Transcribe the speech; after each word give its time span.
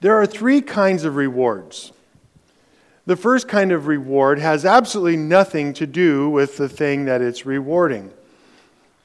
There 0.00 0.18
are 0.18 0.26
three 0.26 0.62
kinds 0.62 1.04
of 1.04 1.16
rewards. 1.16 1.92
The 3.06 3.16
first 3.16 3.48
kind 3.48 3.72
of 3.72 3.86
reward 3.86 4.38
has 4.38 4.64
absolutely 4.64 5.16
nothing 5.16 5.72
to 5.74 5.86
do 5.86 6.30
with 6.30 6.56
the 6.56 6.68
thing 6.68 7.04
that 7.04 7.20
it's 7.20 7.44
rewarding. 7.44 8.10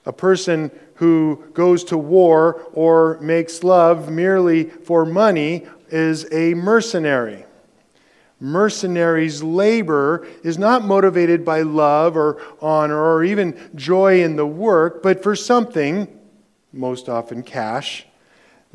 A 0.06 0.14
person 0.14 0.72
who 0.96 1.44
goes 1.54 1.84
to 1.86 1.98
war 1.98 2.62
or 2.74 3.20
makes 3.20 3.64
love 3.64 4.10
merely 4.10 4.66
for 4.66 5.06
money 5.06 5.68
is 5.90 6.32
a 6.32 6.54
mercenary. 6.54 7.46
Mercenaries' 8.40 9.42
labor 9.42 10.28
is 10.44 10.58
not 10.58 10.84
motivated 10.84 11.44
by 11.44 11.62
love 11.62 12.16
or 12.16 12.42
honor 12.62 13.02
or 13.02 13.24
even 13.24 13.58
joy 13.76 14.22
in 14.22 14.36
the 14.36 14.46
work, 14.46 15.02
but 15.02 15.24
for 15.24 15.36
something, 15.36 16.08
most 16.72 17.10
often 17.10 17.44
cash, 17.44 18.06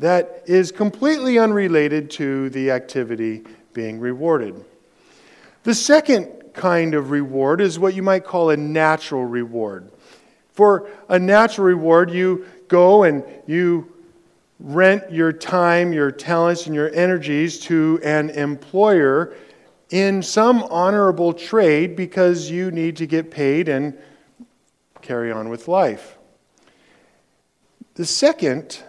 that 0.01 0.41
is 0.47 0.71
completely 0.71 1.37
unrelated 1.37 2.09
to 2.09 2.49
the 2.49 2.71
activity 2.71 3.43
being 3.71 3.99
rewarded. 3.99 4.65
The 5.61 5.75
second 5.75 6.53
kind 6.53 6.95
of 6.95 7.11
reward 7.11 7.61
is 7.61 7.77
what 7.77 7.93
you 7.93 8.01
might 8.01 8.25
call 8.25 8.49
a 8.49 8.57
natural 8.57 9.23
reward. 9.23 9.91
For 10.53 10.89
a 11.07 11.19
natural 11.19 11.67
reward, 11.67 12.09
you 12.09 12.47
go 12.67 13.03
and 13.03 13.23
you 13.45 13.93
rent 14.59 15.11
your 15.11 15.31
time, 15.31 15.93
your 15.93 16.11
talents, 16.11 16.65
and 16.65 16.73
your 16.73 16.91
energies 16.95 17.59
to 17.59 17.99
an 18.03 18.31
employer 18.31 19.35
in 19.91 20.23
some 20.23 20.63
honorable 20.63 21.31
trade 21.31 21.95
because 21.95 22.49
you 22.49 22.71
need 22.71 22.97
to 22.97 23.05
get 23.05 23.29
paid 23.29 23.69
and 23.69 23.95
carry 25.03 25.31
on 25.31 25.49
with 25.49 25.67
life. 25.67 26.17
The 27.93 28.05
second 28.05 28.81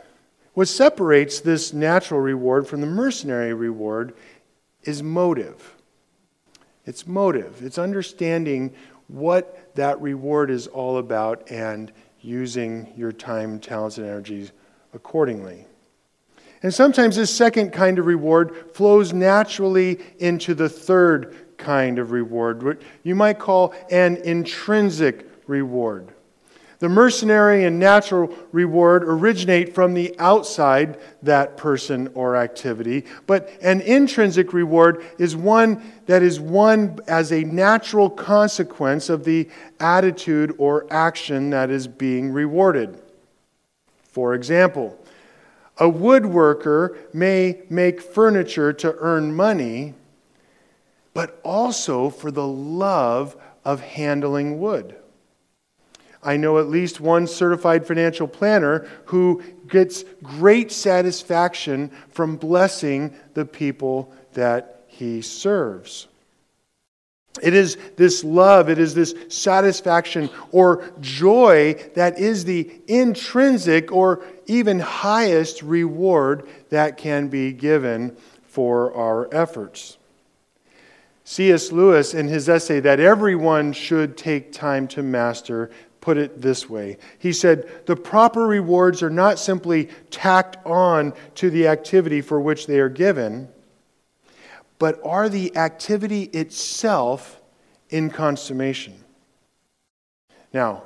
what 0.54 0.68
separates 0.68 1.40
this 1.40 1.72
natural 1.72 2.20
reward 2.20 2.66
from 2.66 2.80
the 2.80 2.86
mercenary 2.86 3.54
reward 3.54 4.14
is 4.82 5.02
motive. 5.02 5.76
It's 6.84 7.06
motive. 7.06 7.62
It's 7.62 7.78
understanding 7.78 8.74
what 9.08 9.74
that 9.74 10.00
reward 10.00 10.50
is 10.50 10.66
all 10.66 10.98
about 10.98 11.50
and 11.50 11.92
using 12.20 12.92
your 12.96 13.12
time, 13.12 13.58
talents, 13.58 13.98
and 13.98 14.06
energies 14.06 14.52
accordingly. 14.94 15.66
And 16.62 16.72
sometimes 16.72 17.16
this 17.16 17.34
second 17.34 17.72
kind 17.72 17.98
of 17.98 18.06
reward 18.06 18.74
flows 18.74 19.12
naturally 19.12 20.00
into 20.18 20.54
the 20.54 20.68
third 20.68 21.56
kind 21.56 21.98
of 21.98 22.12
reward, 22.12 22.62
what 22.62 22.82
you 23.02 23.14
might 23.14 23.38
call 23.38 23.74
an 23.90 24.16
intrinsic 24.16 25.28
reward. 25.46 26.08
The 26.82 26.88
mercenary 26.88 27.62
and 27.62 27.78
natural 27.78 28.36
reward 28.50 29.04
originate 29.04 29.72
from 29.72 29.94
the 29.94 30.16
outside 30.18 30.98
that 31.22 31.56
person 31.56 32.10
or 32.14 32.34
activity, 32.34 33.04
but 33.28 33.48
an 33.62 33.82
intrinsic 33.82 34.52
reward 34.52 35.04
is 35.16 35.36
one 35.36 35.80
that 36.06 36.24
is 36.24 36.40
won 36.40 36.98
as 37.06 37.30
a 37.30 37.44
natural 37.44 38.10
consequence 38.10 39.08
of 39.10 39.22
the 39.22 39.48
attitude 39.78 40.56
or 40.58 40.92
action 40.92 41.50
that 41.50 41.70
is 41.70 41.86
being 41.86 42.32
rewarded. 42.32 43.00
For 44.02 44.34
example, 44.34 44.98
a 45.78 45.86
woodworker 45.88 46.96
may 47.14 47.62
make 47.70 48.00
furniture 48.00 48.72
to 48.72 48.96
earn 48.98 49.36
money, 49.36 49.94
but 51.14 51.40
also 51.44 52.10
for 52.10 52.32
the 52.32 52.48
love 52.48 53.36
of 53.64 53.80
handling 53.82 54.58
wood. 54.58 54.96
I 56.22 56.36
know 56.36 56.58
at 56.58 56.68
least 56.68 57.00
one 57.00 57.26
certified 57.26 57.86
financial 57.86 58.28
planner 58.28 58.86
who 59.06 59.42
gets 59.66 60.04
great 60.22 60.70
satisfaction 60.70 61.90
from 62.10 62.36
blessing 62.36 63.14
the 63.34 63.44
people 63.44 64.12
that 64.34 64.84
he 64.86 65.20
serves. 65.20 66.06
It 67.42 67.54
is 67.54 67.76
this 67.96 68.22
love, 68.22 68.68
it 68.68 68.78
is 68.78 68.94
this 68.94 69.14
satisfaction 69.28 70.28
or 70.50 70.92
joy 71.00 71.74
that 71.94 72.18
is 72.18 72.44
the 72.44 72.70
intrinsic 72.86 73.90
or 73.90 74.22
even 74.46 74.78
highest 74.78 75.62
reward 75.62 76.46
that 76.68 76.98
can 76.98 77.28
be 77.28 77.52
given 77.52 78.16
for 78.44 78.94
our 78.94 79.32
efforts. 79.34 79.96
C.S. 81.24 81.72
Lewis, 81.72 82.12
in 82.12 82.28
his 82.28 82.48
essay 82.48 82.80
that 82.80 83.00
everyone 83.00 83.72
should 83.72 84.16
take 84.18 84.52
time 84.52 84.86
to 84.88 85.02
master, 85.02 85.70
put 86.02 86.18
it 86.18 86.42
this 86.42 86.68
way. 86.68 86.98
He 87.18 87.32
said, 87.32 87.86
The 87.86 87.96
proper 87.96 88.46
rewards 88.46 89.02
are 89.02 89.08
not 89.08 89.38
simply 89.38 89.88
tacked 90.10 90.58
on 90.66 91.14
to 91.36 91.48
the 91.48 91.68
activity 91.68 92.20
for 92.20 92.38
which 92.38 92.66
they 92.66 92.80
are 92.80 92.90
given, 92.90 93.48
but 94.78 95.00
are 95.02 95.30
the 95.30 95.56
activity 95.56 96.24
itself 96.24 97.40
in 97.88 98.10
consummation. 98.10 98.92
Now, 100.52 100.82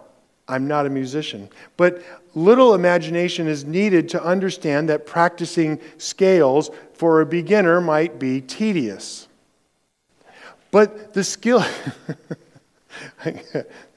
I'm 0.47 0.69
not 0.69 0.87
a 0.87 0.91
musician, 0.91 1.48
but 1.77 2.04
little 2.37 2.75
imagination 2.75 3.48
is 3.48 3.65
needed 3.65 4.09
to 4.10 4.22
understand 4.22 4.88
that 4.91 5.06
practicing 5.06 5.81
scales 5.98 6.71
for 6.93 7.21
a 7.21 7.27
beginner 7.27 7.81
might 7.81 8.21
be 8.21 8.41
tedious. 8.41 9.27
But 10.71 11.15
the 11.15 11.25
skill. 11.25 11.65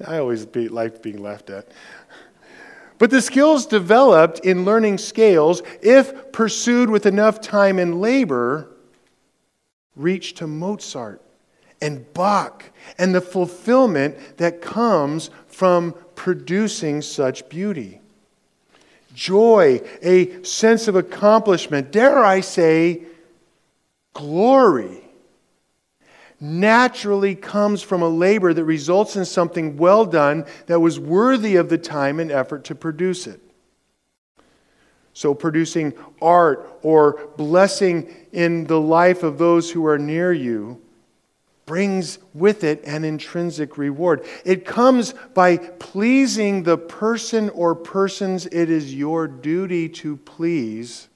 I 0.08 0.18
always 0.18 0.46
be, 0.46 0.68
like 0.68 1.02
being 1.02 1.22
laughed 1.22 1.50
at. 1.50 1.68
But 2.98 3.12
the 3.12 3.22
skills 3.22 3.66
developed 3.66 4.40
in 4.40 4.66
learning 4.66 4.98
scales, 4.98 5.62
if 5.82 6.32
pursued 6.32 6.90
with 6.90 7.06
enough 7.06 7.40
time 7.40 7.80
and 7.80 8.02
labor, 8.02 8.70
reach 9.96 10.34
to 10.36 10.48
Mozart 10.48 11.22
and 11.82 12.12
Bach 12.14 12.66
and 12.98 13.16
the 13.16 13.22
fulfillment 13.22 14.38
that 14.38 14.62
comes 14.62 15.30
from 15.48 15.96
producing 16.16 17.02
such 17.02 17.48
beauty. 17.48 18.02
Joy, 19.14 19.81
a 20.02 20.44
sense 20.44 20.88
of 20.88 20.96
accomplishment, 20.96 21.92
dare 21.92 22.24
I 22.24 22.42
say, 22.42 23.04
glory 24.14 25.09
naturally 26.39 27.35
comes 27.35 27.81
from 27.81 28.01
a 28.01 28.07
labor 28.07 28.53
that 28.53 28.63
results 28.63 29.16
in 29.16 29.25
something 29.25 29.77
well 29.77 30.05
done 30.05 30.45
that 30.67 30.79
was 30.79 31.00
worthy 31.00 31.55
of 31.55 31.69
the 31.69 31.77
time 31.77 32.19
and 32.19 32.31
effort 32.31 32.63
to 32.66 32.75
produce 32.75 33.27
it. 33.27 33.41
So, 35.13 35.33
producing 35.33 35.94
art 36.22 36.79
or 36.81 37.29
blessing 37.35 38.13
in 38.31 38.66
the 38.66 38.79
life 38.79 39.23
of 39.23 39.38
those 39.38 39.69
who 39.69 39.85
are 39.85 39.97
near 39.97 40.31
you 40.31 40.81
brings 41.66 42.17
with 42.33 42.63
it 42.63 42.83
an 42.83 43.03
intrinsic 43.03 43.77
reward. 43.77 44.25
It 44.44 44.66
comes 44.66 45.13
by 45.35 45.57
pleasing 45.57 46.63
the 46.63 46.79
person 46.79 47.50
or 47.51 47.75
persons 47.75 48.47
it 48.47 48.71
is 48.71 48.95
your 48.95 49.27
duty 49.27 49.88
to 49.89 50.17
please 50.17 51.09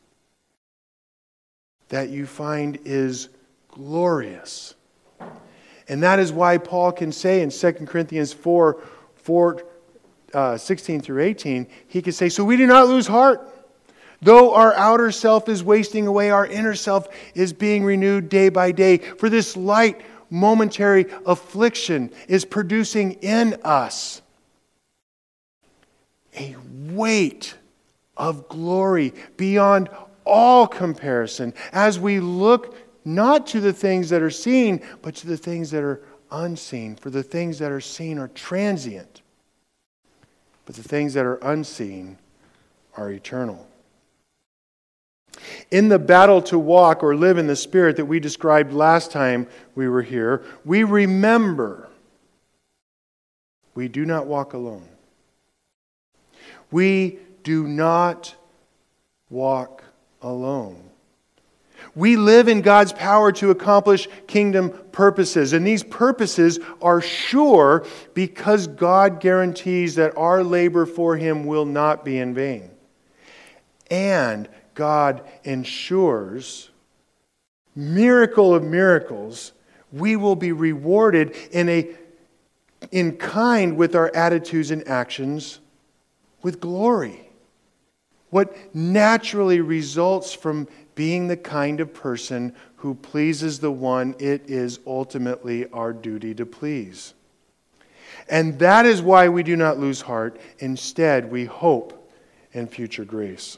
that 1.90 2.10
you 2.10 2.28
find 2.28 2.78
is 2.86 3.30
glorious. 3.70 4.76
And 5.88 6.02
that 6.04 6.20
is 6.20 6.32
why 6.32 6.58
Paul 6.58 6.92
can 6.92 7.12
say 7.12 7.42
in 7.42 7.50
2 7.50 7.72
Corinthians 7.86 8.34
4, 8.34 8.82
4 9.16 9.64
uh, 10.34 10.58
16 10.58 11.02
through 11.02 11.22
18, 11.22 11.68
he 11.88 12.02
can 12.02 12.14
say, 12.14 12.30
So 12.30 12.44
we 12.44 12.58
do 12.58 12.66
not 12.66 12.88
lose 12.88 13.08
heart. 13.08 13.50
Though 14.22 14.54
our 14.54 14.74
outer 14.74 15.12
self 15.12 15.50
is 15.50 15.64
wasting 15.64 16.08
away, 16.08 16.30
our 16.30 16.48
inner 16.48 16.76
self 16.76 17.08
is 17.36 17.52
being 17.52 17.84
renewed 17.84 18.30
day 18.30 18.50
by 18.50 18.72
day. 18.72 18.98
For 18.98 19.30
this 19.30 19.58
light, 19.58 20.02
momentary 20.30 21.06
affliction 21.26 22.10
is 22.28 22.46
producing 22.46 23.14
in 23.22 23.60
us 23.64 24.22
a 26.36 26.56
weight 26.92 27.56
of 28.18 28.48
glory 28.48 29.14
beyond 29.38 29.90
all 30.26 30.68
comparison 30.68 31.54
as 31.72 32.00
we 32.00 32.20
look 32.20 32.76
not 33.06 33.48
to 33.48 33.60
the 33.60 33.74
things 33.74 34.10
that 34.10 34.22
are 34.22 34.30
seen, 34.30 34.82
but 35.02 35.16
to 35.16 35.28
the 35.28 35.38
things 35.38 35.72
that 35.72 35.84
are 35.84 36.02
unseen. 36.32 36.96
For 36.96 37.10
the 37.10 37.24
things 37.24 37.60
that 37.60 37.72
are 37.72 37.82
seen 37.82 38.18
are 38.18 38.30
transient, 38.30 39.22
but 40.66 40.76
the 40.76 40.84
things 40.84 41.14
that 41.14 41.26
are 41.26 41.40
unseen 41.42 42.18
are 42.96 43.12
eternal. 43.12 43.68
In 45.72 45.90
the 45.90 46.00
battle 46.00 46.42
to 46.44 46.60
walk 46.60 47.04
or 47.04 47.16
live 47.16 47.38
in 47.38 47.48
the 47.48 47.56
Spirit 47.56 47.98
that 47.98 48.06
we 48.06 48.20
described 48.20 48.72
last 48.72 49.12
time 49.12 49.48
we 49.76 49.88
were 49.88 50.04
here, 50.04 50.44
we 50.64 50.84
remember 50.84 51.90
we 53.76 53.88
do 53.88 54.06
not 54.06 54.28
walk 54.28 54.54
alone. 54.54 54.88
We 56.72 57.20
do 57.44 57.68
not 57.68 58.36
walk 59.30 59.84
alone. 60.22 60.90
We 61.96 62.16
live 62.16 62.48
in 62.48 62.62
God's 62.62 62.94
power 62.94 63.32
to 63.34 63.52
accomplish 63.52 64.08
kingdom 64.28 64.72
purposes. 64.92 65.54
And 65.54 65.66
these 65.66 65.84
purposes 65.84 66.60
are 66.82 67.02
sure 67.02 67.86
because 68.14 68.68
God 68.68 69.20
guarantees 69.20 69.96
that 69.96 70.18
our 70.18 70.44
labor 70.44 70.86
for 70.86 71.16
Him 71.16 71.46
will 71.46 71.66
not 71.66 72.04
be 72.04 72.18
in 72.18 72.34
vain. 72.34 72.70
And 73.90 74.50
God 74.76 75.22
ensures 75.44 76.70
miracle 77.76 78.54
of 78.54 78.64
miracles, 78.64 79.52
we 79.92 80.16
will 80.16 80.36
be 80.36 80.52
rewarded 80.52 81.36
in 81.52 81.70
a 81.70 81.96
in 82.92 83.16
kind 83.18 83.78
with 83.78 83.96
our 83.96 84.12
attitudes 84.14 84.72
and 84.72 84.88
actions 84.88 85.60
with 86.42 86.60
glory. 86.60 87.30
What 88.30 88.56
naturally 88.76 89.62
results 89.62 90.34
from 90.34 90.68
being 90.96 91.28
the 91.28 91.38
kind 91.38 91.80
of 91.80 91.94
person 91.94 92.54
who 92.78 92.96
pleases 92.96 93.60
the 93.60 93.72
one 93.72 94.16
it 94.20 94.50
is 94.50 94.80
ultimately 94.86 95.68
our 95.72 95.94
duty 95.94 96.34
to 96.36 96.46
please. 96.46 97.14
And 98.30 98.60
that 98.60 98.86
is 98.86 99.02
why 99.02 99.30
we 99.30 99.44
do 99.44 99.56
not 99.56 99.80
lose 99.80 100.02
heart. 100.02 100.40
Instead, 100.60 101.32
we 101.32 101.46
hope 101.46 102.12
in 102.54 102.68
future 102.68 103.06
grace. 103.06 103.58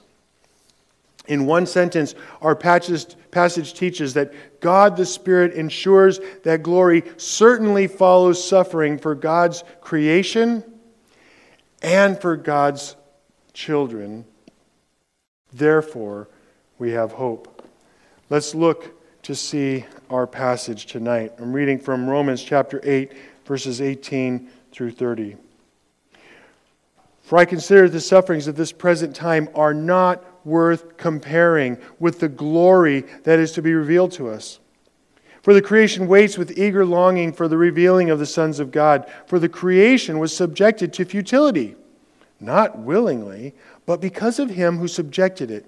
In 1.27 1.45
one 1.45 1.65
sentence, 1.65 2.13
our 2.41 2.55
passage, 2.55 3.15
passage, 3.31 3.73
teaches 3.73 4.13
that 4.13 4.59
God 4.59 4.95
the 4.95 5.05
Spirit 5.05 5.53
ensures 5.53 6.19
that 6.43 6.63
glory 6.63 7.03
certainly 7.17 7.87
follows 7.87 8.43
suffering 8.43 8.97
for 8.97 9.15
God's 9.15 9.63
creation 9.81 10.63
and 11.81 12.19
for 12.19 12.37
God's 12.37 12.95
children. 13.53 14.25
Therefore, 15.51 16.27
we 16.77 16.92
have 16.92 17.12
hope. 17.12 17.68
Let's 18.30 18.56
look 18.56 18.92
to 19.24 19.36
see 19.36 19.86
our 20.10 20.27
passage 20.27 20.86
tonight. 20.86 21.33
I'm 21.39 21.54
reading 21.54 21.80
from 21.80 22.07
Romans 22.07 22.44
chapter 22.44 22.80
8, 22.83 23.13
verses 23.45 23.81
18 23.81 24.50
through 24.72 24.92
30. 24.92 25.38
For 27.24 27.39
I 27.39 27.45
consider 27.45 27.89
the 27.89 28.01
sufferings 28.01 28.48
of 28.48 28.56
this 28.56 28.72
present 28.72 29.16
time 29.16 29.50
are 29.56 29.74
not 29.74 30.24
worth 30.45 30.98
comparing 30.98 31.77
with 32.00 32.19
the 32.19 32.30
glory 32.30 33.01
that 33.24 33.39
is 33.39 33.51
to 33.54 33.62
be 33.63 33.74
revealed 33.74 34.12
to 34.12 34.30
us. 34.30 34.60
For 35.42 35.54
the 35.54 35.62
creation 35.62 36.07
waits 36.07 36.38
with 36.38 36.57
eager 36.57 36.86
longing 36.86 37.33
for 37.33 37.48
the 37.48 37.57
revealing 37.57 38.10
of 38.10 38.19
the 38.19 38.25
sons 38.25 38.60
of 38.60 38.71
God. 38.71 39.12
For 39.28 39.39
the 39.39 39.50
creation 39.50 40.19
was 40.19 40.36
subjected 40.36 40.94
to 40.94 41.06
futility, 41.06 41.75
not 42.39 42.80
willingly, 42.80 43.54
but 43.86 44.01
because 44.01 44.39
of 44.39 44.50
him 44.51 44.78
who 44.78 44.88
subjected 44.88 45.51
it, 45.51 45.68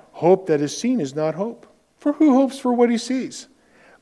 hope 0.11 0.47
that 0.47 0.61
is 0.61 0.77
seen 0.77 0.99
is 0.99 1.15
not 1.15 1.35
hope. 1.35 1.67
For 1.97 2.13
who 2.13 2.35
hopes 2.35 2.59
for 2.59 2.73
what 2.73 2.89
he 2.89 2.97
sees? 2.97 3.47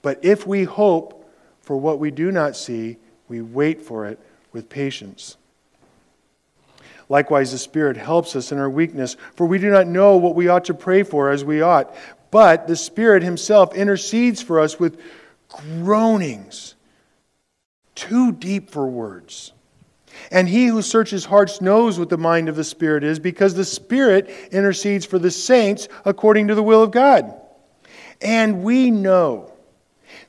But 0.02 0.24
if 0.24 0.48
we 0.48 0.64
hope 0.64 1.30
for 1.62 1.78
what 1.78 2.00
we 2.00 2.12
do 2.12 2.32
not 2.32 2.56
see, 2.56 2.98
we 3.28 3.42
wait 3.42 3.82
for 3.82 4.06
it 4.06 4.20
with 4.52 4.70
patience. 4.70 5.38
Likewise, 7.10 7.52
the 7.52 7.58
Spirit 7.58 7.98
helps 7.98 8.36
us 8.36 8.52
in 8.52 8.60
our 8.60 8.70
weakness, 8.70 9.18
for 9.36 9.48
we 9.48 9.58
do 9.58 9.70
not 9.70 9.88
know 9.88 10.18
what 10.18 10.36
we 10.36 10.48
ought 10.48 10.66
to 10.66 10.74
pray 10.74 11.04
for 11.04 11.32
as 11.32 11.44
we 11.44 11.62
ought. 11.62 11.94
But 12.32 12.68
the 12.68 12.76
Spirit 12.76 13.24
Himself 13.24 13.76
intercedes 13.76 14.42
for 14.42 14.60
us 14.60 14.80
with 14.80 15.02
groanings 15.50 16.76
too 17.96 18.32
deep 18.32 18.70
for 18.70 18.88
words. 18.88 19.52
And 20.32 20.48
he 20.48 20.68
who 20.68 20.82
searches 20.82 21.26
hearts 21.26 21.62
knows 21.62 21.98
what 21.98 22.10
the 22.10 22.18
mind 22.18 22.50
of 22.50 22.56
the 22.56 22.64
Spirit 22.64 23.04
is, 23.04 23.20
because 23.20 23.54
the 23.54 23.66
Spirit 23.66 24.30
intercedes 24.52 25.06
for 25.06 25.20
the 25.20 25.32
saints 25.32 25.88
according 26.06 26.48
to 26.48 26.56
the 26.56 26.64
will 26.64 26.84
of 26.84 26.92
God. 26.92 27.34
And 28.22 28.64
we 28.64 28.92
know 28.92 29.54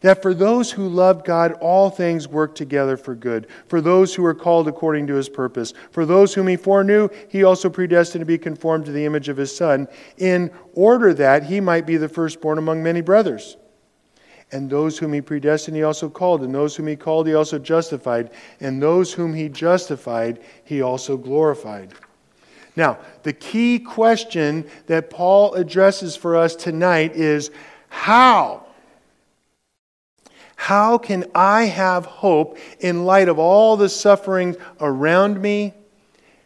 that 0.03 0.23
for 0.23 0.33
those 0.33 0.71
who 0.71 0.89
love 0.89 1.25
God, 1.25 1.53
all 1.61 1.91
things 1.91 2.29
work 2.29 2.55
together 2.55 2.97
for 2.97 3.15
good, 3.15 3.49
for 3.67 3.81
those 3.81 4.15
who 4.15 4.25
are 4.25 4.35
called 4.35 4.69
according 4.69 5.07
to 5.09 5.15
his 5.15 5.29
purpose. 5.29 5.75
For 5.91 6.07
those 6.07 6.33
whom 6.33 6.47
he 6.47 6.57
foreknew, 6.57 7.09
he 7.29 7.45
also 7.45 7.69
predestined 7.69 8.23
to 8.23 8.27
be 8.27 8.39
conformed 8.39 8.87
to 8.87 8.93
the 8.93 9.05
image 9.05 9.29
of 9.29 9.37
his 9.37 9.55
Son, 9.55 9.89
in 10.17 10.51
order 10.75 11.13
that 11.15 11.45
he 11.45 11.61
might 11.61 11.87
be 11.87 11.97
the 11.97 12.09
firstborn 12.09 12.59
among 12.59 12.83
many 12.83 13.01
brothers. 13.01 13.57
And 14.53 14.69
those 14.69 14.99
whom 14.99 15.13
he 15.13 15.21
predestined, 15.21 15.77
he 15.77 15.83
also 15.85 16.09
called. 16.09 16.43
And 16.43 16.55
those 16.55 16.75
whom 16.75 16.89
he 16.89 16.97
called, 16.97 17.27
he 17.27 17.35
also 17.35 17.59
justified. 17.59 18.31
And 18.61 18.83
those 18.83 19.13
whom 19.13 19.33
he 19.33 19.49
justified, 19.49 20.41
he 20.65 20.83
also 20.83 21.17
glorified. 21.17 21.93
Now, 22.77 22.99
the 23.23 23.33
key 23.33 23.79
question 23.79 24.69
that 24.87 25.11
Paul 25.11 25.55
addresses 25.55 26.17
for 26.17 26.37
us 26.37 26.57
tonight 26.57 27.15
is 27.15 27.51
how? 27.89 28.67
How 30.57 30.99
can 30.99 31.25
I 31.35 31.65
have 31.65 32.05
hope 32.07 32.59
in 32.81 33.05
light 33.05 33.29
of 33.29 33.39
all 33.39 33.77
the 33.77 33.89
suffering 33.89 34.57
around 34.81 35.41
me 35.41 35.75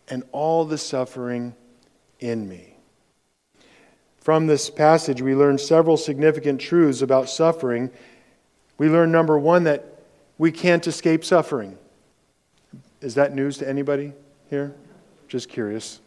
and 0.08 0.22
all 0.32 0.64
the 0.64 0.78
suffering 0.78 1.54
in 2.20 2.48
me? 2.48 2.73
From 4.24 4.46
this 4.46 4.70
passage, 4.70 5.20
we 5.20 5.34
learn 5.34 5.58
several 5.58 5.98
significant 5.98 6.58
truths 6.58 7.02
about 7.02 7.28
suffering. 7.28 7.90
We 8.78 8.88
learn, 8.88 9.12
number 9.12 9.38
one, 9.38 9.64
that 9.64 9.84
we 10.38 10.50
can't 10.50 10.86
escape 10.86 11.26
suffering. 11.26 11.76
Is 13.02 13.16
that 13.16 13.34
news 13.34 13.58
to 13.58 13.68
anybody 13.68 14.14
here? 14.48 14.74
Just 15.28 15.50
curious. 15.50 16.00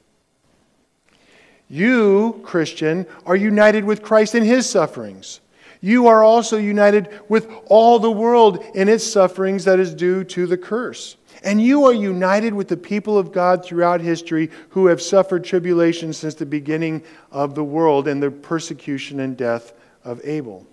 You, 1.70 2.42
Christian, 2.44 3.06
are 3.28 3.36
united 3.36 3.86
with 3.86 4.02
Christ 4.02 4.34
in 4.34 4.42
his 4.42 4.68
sufferings. 4.68 5.40
You 5.82 6.08
are 6.08 6.24
also 6.24 6.58
united 6.58 7.10
with 7.30 7.50
all 7.68 8.00
the 8.00 8.12
world 8.12 8.64
in 8.74 8.90
its 8.90 9.06
sufferings 9.06 9.66
that 9.66 9.80
is 9.80 9.94
due 9.94 10.24
to 10.26 10.48
the 10.48 10.58
curse. 10.58 11.18
And 11.44 11.62
you 11.62 11.86
are 11.86 11.94
united 11.94 12.54
with 12.54 12.68
the 12.68 12.78
people 12.78 13.18
of 13.18 13.32
God 13.32 13.64
throughout 13.64 14.02
history 14.02 14.50
who 14.70 14.88
have 14.88 15.02
suffered 15.02 15.44
tribulation 15.44 16.14
since 16.14 16.34
the 16.34 16.46
beginning 16.46 17.04
of 17.32 17.54
the 17.54 17.64
world 17.64 18.08
and 18.08 18.22
the 18.22 18.32
persecution 18.32 19.20
and 19.20 19.38
death 19.38 19.74
of 20.04 20.20
Abel. 20.24 20.66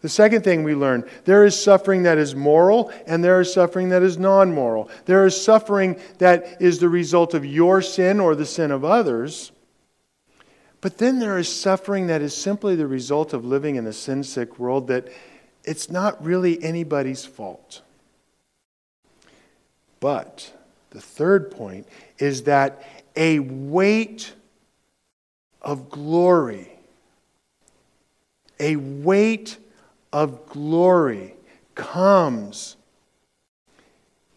The 0.00 0.08
second 0.10 0.44
thing 0.44 0.64
we 0.64 0.74
learn 0.74 1.08
there 1.24 1.44
is 1.44 1.58
suffering 1.58 2.02
that 2.02 2.18
is 2.18 2.34
moral 2.34 2.92
and 3.06 3.24
there 3.24 3.40
is 3.40 3.50
suffering 3.50 3.88
that 3.88 4.02
is 4.02 4.18
non 4.18 4.52
moral. 4.52 4.90
There 5.06 5.24
is 5.24 5.42
suffering 5.42 5.98
that 6.18 6.60
is 6.60 6.78
the 6.78 6.90
result 6.90 7.32
of 7.32 7.46
your 7.46 7.80
sin 7.80 8.20
or 8.20 8.34
the 8.34 8.44
sin 8.44 8.70
of 8.70 8.84
others. 8.84 9.50
But 10.84 10.98
then 10.98 11.18
there 11.18 11.38
is 11.38 11.48
suffering 11.48 12.08
that 12.08 12.20
is 12.20 12.36
simply 12.36 12.76
the 12.76 12.86
result 12.86 13.32
of 13.32 13.42
living 13.42 13.76
in 13.76 13.86
a 13.86 13.92
sin 13.94 14.22
sick 14.22 14.58
world 14.58 14.88
that 14.88 15.08
it's 15.64 15.90
not 15.90 16.22
really 16.22 16.62
anybody's 16.62 17.24
fault. 17.24 17.80
But 19.98 20.52
the 20.90 21.00
third 21.00 21.50
point 21.50 21.88
is 22.18 22.42
that 22.42 22.86
a 23.16 23.38
weight 23.38 24.34
of 25.62 25.88
glory, 25.88 26.70
a 28.60 28.76
weight 28.76 29.56
of 30.12 30.46
glory 30.50 31.32
comes 31.74 32.76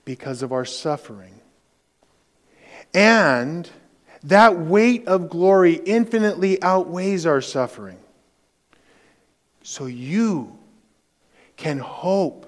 because 0.05 0.41
of 0.41 0.53
our 0.53 0.63
suffering. 0.63 1.41
And 2.93 3.69
that 4.27 4.59
weight 4.59 5.07
of 5.07 5.29
glory 5.29 5.75
infinitely 5.85 6.61
outweighs 6.61 7.25
our 7.25 7.41
suffering. 7.41 7.97
So 9.63 9.85
you 9.85 10.57
can 11.55 11.79
hope 11.79 12.43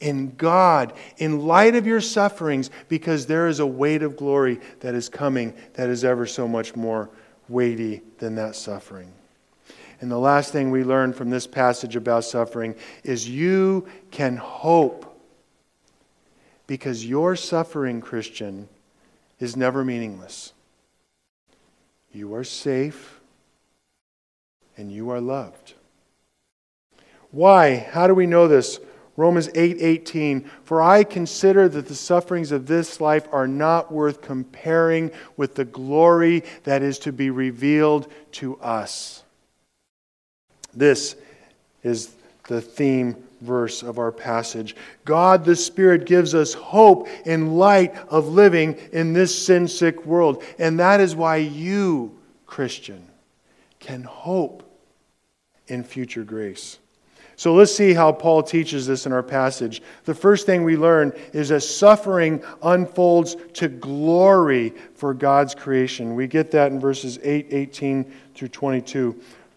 in 0.00 0.34
God 0.36 0.92
in 1.18 1.46
light 1.46 1.74
of 1.74 1.86
your 1.86 2.00
sufferings 2.00 2.70
because 2.88 3.26
there 3.26 3.48
is 3.48 3.58
a 3.58 3.66
weight 3.66 4.02
of 4.02 4.16
glory 4.16 4.60
that 4.80 4.94
is 4.94 5.08
coming 5.08 5.54
that 5.74 5.88
is 5.88 6.04
ever 6.04 6.26
so 6.26 6.46
much 6.46 6.76
more 6.76 7.10
weighty 7.48 8.02
than 8.18 8.34
that 8.36 8.54
suffering. 8.56 9.12
And 10.00 10.10
the 10.10 10.18
last 10.18 10.52
thing 10.52 10.70
we 10.70 10.84
learn 10.84 11.12
from 11.12 11.30
this 11.30 11.46
passage 11.46 11.96
about 11.96 12.24
suffering 12.24 12.74
is 13.02 13.28
you 13.28 13.86
can 14.10 14.36
hope 14.36 15.18
because 16.66 17.04
your 17.04 17.36
suffering, 17.36 18.00
Christian, 18.00 18.68
is 19.40 19.56
never 19.56 19.84
meaningless. 19.84 20.52
You 22.14 22.34
are 22.34 22.44
safe 22.44 23.20
and 24.76 24.90
you 24.90 25.10
are 25.10 25.20
loved. 25.20 25.74
Why? 27.32 27.76
How 27.76 28.06
do 28.06 28.14
we 28.14 28.26
know 28.26 28.46
this? 28.46 28.78
Romans 29.16 29.48
8:18 29.48 30.36
8, 30.38 30.46
For 30.62 30.80
I 30.80 31.02
consider 31.02 31.68
that 31.68 31.88
the 31.88 31.94
sufferings 31.94 32.52
of 32.52 32.66
this 32.66 33.00
life 33.00 33.26
are 33.32 33.48
not 33.48 33.92
worth 33.92 34.22
comparing 34.22 35.10
with 35.36 35.56
the 35.56 35.64
glory 35.64 36.44
that 36.62 36.82
is 36.82 37.00
to 37.00 37.12
be 37.12 37.30
revealed 37.30 38.10
to 38.32 38.56
us. 38.58 39.24
This 40.72 41.16
is 41.82 42.14
the 42.48 42.60
theme 42.60 43.23
verse 43.44 43.82
of 43.82 43.98
our 43.98 44.10
passage. 44.10 44.74
God 45.04 45.44
the 45.44 45.56
Spirit 45.56 46.06
gives 46.06 46.34
us 46.34 46.54
hope 46.54 47.08
in 47.24 47.54
light 47.54 47.94
of 48.08 48.28
living 48.28 48.74
in 48.92 49.12
this 49.12 49.46
sin 49.46 49.68
sick 49.68 50.04
world. 50.04 50.42
And 50.58 50.80
that 50.80 51.00
is 51.00 51.14
why 51.14 51.36
you, 51.36 52.18
Christian, 52.46 53.06
can 53.78 54.02
hope 54.02 54.62
in 55.68 55.84
future 55.84 56.24
grace. 56.24 56.78
So 57.36 57.54
let's 57.54 57.74
see 57.74 57.94
how 57.94 58.12
Paul 58.12 58.42
teaches 58.42 58.86
this 58.86 59.06
in 59.06 59.12
our 59.12 59.22
passage. 59.22 59.82
The 60.04 60.14
first 60.14 60.46
thing 60.46 60.62
we 60.62 60.76
learn 60.76 61.12
is 61.32 61.48
that 61.48 61.62
suffering 61.62 62.42
unfolds 62.62 63.36
to 63.54 63.68
glory 63.68 64.72
for 64.94 65.14
God's 65.14 65.54
creation. 65.54 66.14
We 66.14 66.28
get 66.28 66.50
that 66.52 66.70
in 66.70 66.78
verses 66.78 67.18
8, 67.22 67.48
18 67.50 68.12
through 68.34 68.48
22. 68.48 69.20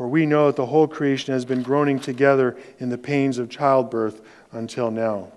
For 0.00 0.08
we 0.08 0.24
know 0.24 0.46
that 0.46 0.56
the 0.56 0.64
whole 0.64 0.88
creation 0.88 1.34
has 1.34 1.44
been 1.44 1.62
groaning 1.62 2.00
together 2.00 2.56
in 2.78 2.88
the 2.88 2.96
pains 2.96 3.36
of 3.36 3.50
childbirth 3.50 4.22
until 4.50 4.90
now. 4.90 5.30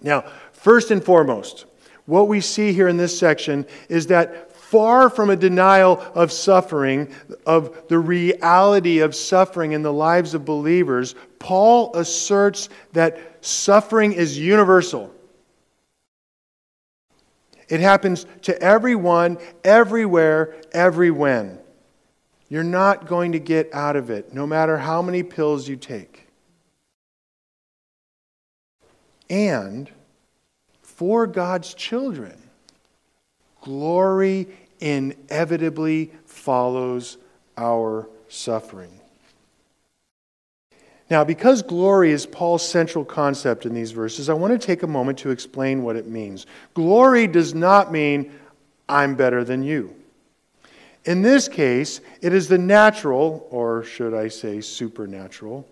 Now, 0.00 0.26
first 0.52 0.92
and 0.92 1.02
foremost, 1.02 1.64
what 2.04 2.28
we 2.28 2.40
see 2.40 2.72
here 2.72 2.86
in 2.86 2.98
this 2.98 3.18
section 3.18 3.66
is 3.88 4.06
that 4.06 4.52
far 4.52 5.10
from 5.10 5.30
a 5.30 5.34
denial 5.34 6.00
of 6.14 6.30
suffering, 6.30 7.12
of 7.44 7.88
the 7.88 7.98
reality 7.98 9.00
of 9.00 9.12
suffering 9.12 9.72
in 9.72 9.82
the 9.82 9.92
lives 9.92 10.32
of 10.32 10.44
believers, 10.44 11.16
Paul 11.40 11.96
asserts 11.96 12.68
that 12.92 13.44
suffering 13.44 14.12
is 14.12 14.38
universal. 14.38 15.12
It 17.68 17.80
happens 17.80 18.24
to 18.42 18.56
everyone, 18.62 19.38
everywhere, 19.64 20.54
every 20.72 21.10
when. 21.10 21.58
You're 22.48 22.62
not 22.62 23.06
going 23.06 23.32
to 23.32 23.38
get 23.38 23.72
out 23.74 23.96
of 23.96 24.10
it, 24.10 24.32
no 24.32 24.46
matter 24.46 24.78
how 24.78 25.02
many 25.02 25.22
pills 25.22 25.68
you 25.68 25.76
take. 25.76 26.28
And 29.28 29.90
for 30.82 31.26
God's 31.26 31.74
children, 31.74 32.40
glory 33.62 34.46
inevitably 34.80 36.12
follows 36.24 37.18
our 37.56 38.08
suffering. 38.28 39.00
Now, 41.08 41.22
because 41.22 41.62
glory 41.62 42.10
is 42.10 42.26
Paul's 42.26 42.68
central 42.68 43.04
concept 43.04 43.64
in 43.64 43.74
these 43.74 43.92
verses, 43.92 44.28
I 44.28 44.34
want 44.34 44.60
to 44.60 44.64
take 44.64 44.82
a 44.82 44.88
moment 44.88 45.18
to 45.18 45.30
explain 45.30 45.82
what 45.82 45.96
it 45.96 46.06
means. 46.06 46.46
Glory 46.74 47.26
does 47.26 47.54
not 47.54 47.92
mean 47.92 48.32
I'm 48.88 49.14
better 49.14 49.44
than 49.44 49.62
you. 49.62 49.94
In 51.06 51.22
this 51.22 51.46
case, 51.46 52.00
it 52.20 52.34
is 52.34 52.48
the 52.48 52.58
natural, 52.58 53.46
or 53.50 53.84
should 53.84 54.12
I 54.12 54.26
say 54.26 54.60
supernatural, 54.60 55.66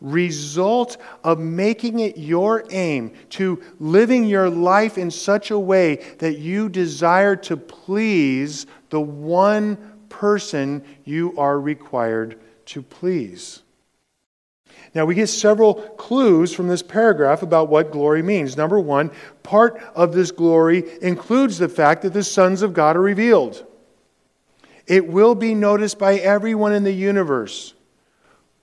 result 0.00 0.96
of 1.24 1.40
making 1.40 1.98
it 1.98 2.16
your 2.16 2.64
aim 2.70 3.12
to 3.30 3.60
living 3.80 4.24
your 4.24 4.48
life 4.48 4.96
in 4.96 5.10
such 5.10 5.50
a 5.50 5.58
way 5.58 5.96
that 6.18 6.38
you 6.38 6.68
desire 6.68 7.34
to 7.36 7.56
please 7.56 8.66
the 8.90 9.00
one 9.00 9.76
person 10.08 10.84
you 11.04 11.36
are 11.36 11.60
required 11.60 12.40
to 12.66 12.80
please. 12.80 13.62
Now, 14.94 15.04
we 15.04 15.16
get 15.16 15.28
several 15.28 15.74
clues 15.74 16.54
from 16.54 16.68
this 16.68 16.82
paragraph 16.82 17.42
about 17.42 17.68
what 17.68 17.90
glory 17.90 18.22
means. 18.22 18.56
Number 18.56 18.78
one, 18.78 19.10
part 19.42 19.80
of 19.94 20.12
this 20.12 20.30
glory 20.30 20.84
includes 21.02 21.58
the 21.58 21.68
fact 21.68 22.02
that 22.02 22.12
the 22.12 22.24
sons 22.24 22.62
of 22.62 22.72
God 22.72 22.96
are 22.96 23.02
revealed. 23.02 23.66
It 24.90 25.06
will 25.06 25.36
be 25.36 25.54
noticed 25.54 26.00
by 26.00 26.16
everyone 26.16 26.72
in 26.72 26.82
the 26.82 26.90
universe 26.90 27.74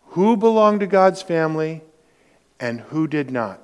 who 0.08 0.36
belonged 0.36 0.82
to 0.82 0.86
God's 0.86 1.22
family 1.22 1.84
and 2.60 2.82
who 2.82 3.08
did 3.08 3.32
not. 3.32 3.62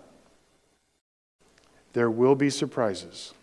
There 1.91 2.09
will 2.09 2.35
be 2.35 2.49
surprises. 2.49 3.33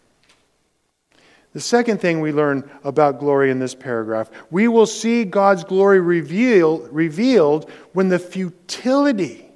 The 1.53 1.61
second 1.61 2.01
thing 2.01 2.23
we 2.23 2.33
learn 2.33 2.71
about 2.83 3.21
glory 3.21 3.51
in 3.51 3.59
this 3.59 3.75
paragraph, 3.75 4.31
we 4.51 4.69
will 4.69 4.87
see 4.87 5.25
God's 5.25 5.65
glory 5.65 6.01
reveal, 6.01 6.79
revealed 6.89 7.71
when 7.93 8.09
the 8.09 8.19
futility 8.19 9.51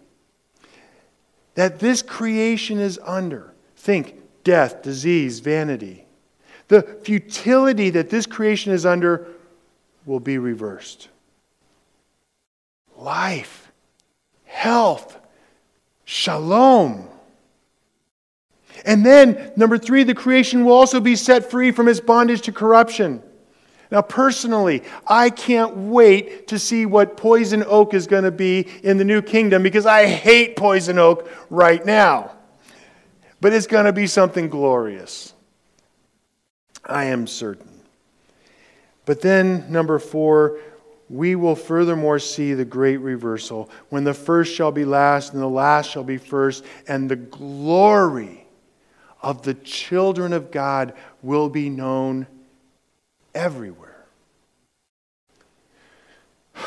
that 1.55 1.79
this 1.79 2.03
creation 2.03 2.79
is 2.79 3.01
under, 3.03 3.55
think 3.77 4.17
death, 4.45 4.83
disease, 4.83 5.41
vanity, 5.41 6.05
the 6.69 6.83
futility 7.03 7.89
that 7.89 8.11
this 8.11 8.27
creation 8.27 8.71
is 8.71 8.85
under 8.85 9.27
will 10.07 10.21
be 10.21 10.39
reversed. 10.39 11.09
Life, 12.97 13.73
health, 14.45 15.19
shalom. 16.05 17.09
And 18.85 19.05
then, 19.05 19.53
number 19.57 19.79
three, 19.79 20.05
the 20.05 20.15
creation 20.15 20.65
will 20.65 20.73
also 20.73 21.01
be 21.01 21.17
set 21.17 21.51
free 21.51 21.71
from 21.71 21.89
its 21.89 22.01
bondage 22.01 22.43
to 22.43 22.53
corruption. 22.53 23.23
Now, 23.91 24.03
personally, 24.03 24.83
I 25.07 25.31
can't 25.31 25.77
wait 25.77 26.49
to 26.49 26.59
see 26.59 26.87
what 26.87 27.17
poison 27.17 27.63
oak 27.67 27.95
is 27.95 28.07
going 28.07 28.25
to 28.25 28.33
be 28.33 28.67
in 28.83 28.97
the 28.97 29.05
new 29.05 29.23
kingdom 29.23 29.63
because 29.63 29.87
I 29.87 30.07
hate 30.07 30.57
poison 30.57 30.99
oak 30.99 31.31
right 31.51 31.85
now. 31.85 32.33
But 33.41 33.53
it's 33.53 33.67
going 33.67 33.85
to 33.85 33.93
be 33.93 34.07
something 34.07 34.49
glorious. 34.49 35.33
I 36.85 37.05
am 37.07 37.27
certain. 37.27 37.74
But 39.07 39.21
then, 39.21 39.71
number 39.71 39.99
four, 39.99 40.59
we 41.11 41.35
will 41.37 41.57
furthermore 41.57 42.19
see 42.19 42.55
the 42.55 42.65
great 42.65 42.97
reversal 42.97 43.69
when 43.91 44.05
the 44.05 44.15
first 44.15 44.55
shall 44.55 44.73
be 44.73 44.85
last 44.87 45.35
and 45.35 45.43
the 45.43 45.47
last 45.47 45.91
shall 45.91 46.05
be 46.05 46.17
first, 46.17 46.65
and 46.89 47.11
the 47.11 47.17
glory 47.17 48.47
of 49.21 49.43
the 49.43 49.55
children 49.55 50.33
of 50.33 50.51
God 50.51 50.95
will 51.23 51.49
be 51.49 51.69
known 51.69 52.27
everywhere. 53.35 54.07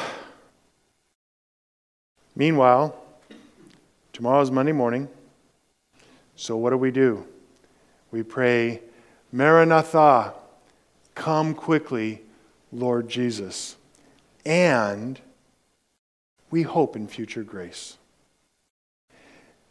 Meanwhile, 2.35 2.95
tomorrow 4.13 4.41
is 4.41 4.51
Monday 4.51 4.73
morning, 4.73 5.07
so 6.35 6.55
what 6.57 6.69
do 6.69 6.77
we 6.77 6.91
do? 6.91 7.25
We 8.11 8.21
pray, 8.21 8.81
Maranatha, 9.31 10.33
come 11.15 11.55
quickly 11.55 12.21
Lord 12.71 13.09
Jesus. 13.09 13.75
And 14.45 15.19
we 16.49 16.63
hope 16.63 16.95
in 16.95 17.07
future 17.07 17.43
grace. 17.43 17.97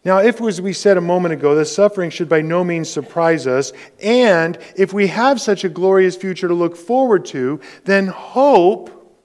Now, 0.04 0.18
if, 0.18 0.40
as 0.40 0.60
we 0.60 0.72
said 0.72 0.96
a 0.96 1.00
moment 1.00 1.34
ago, 1.34 1.56
the 1.56 1.64
suffering 1.64 2.10
should 2.10 2.28
by 2.28 2.40
no 2.40 2.62
means 2.62 2.88
surprise 2.88 3.48
us, 3.48 3.72
and 4.00 4.56
if 4.76 4.92
we 4.92 5.08
have 5.08 5.40
such 5.40 5.64
a 5.64 5.68
glorious 5.68 6.14
future 6.14 6.46
to 6.46 6.54
look 6.54 6.76
forward 6.76 7.24
to, 7.26 7.60
then 7.84 8.06
hope 8.06 9.18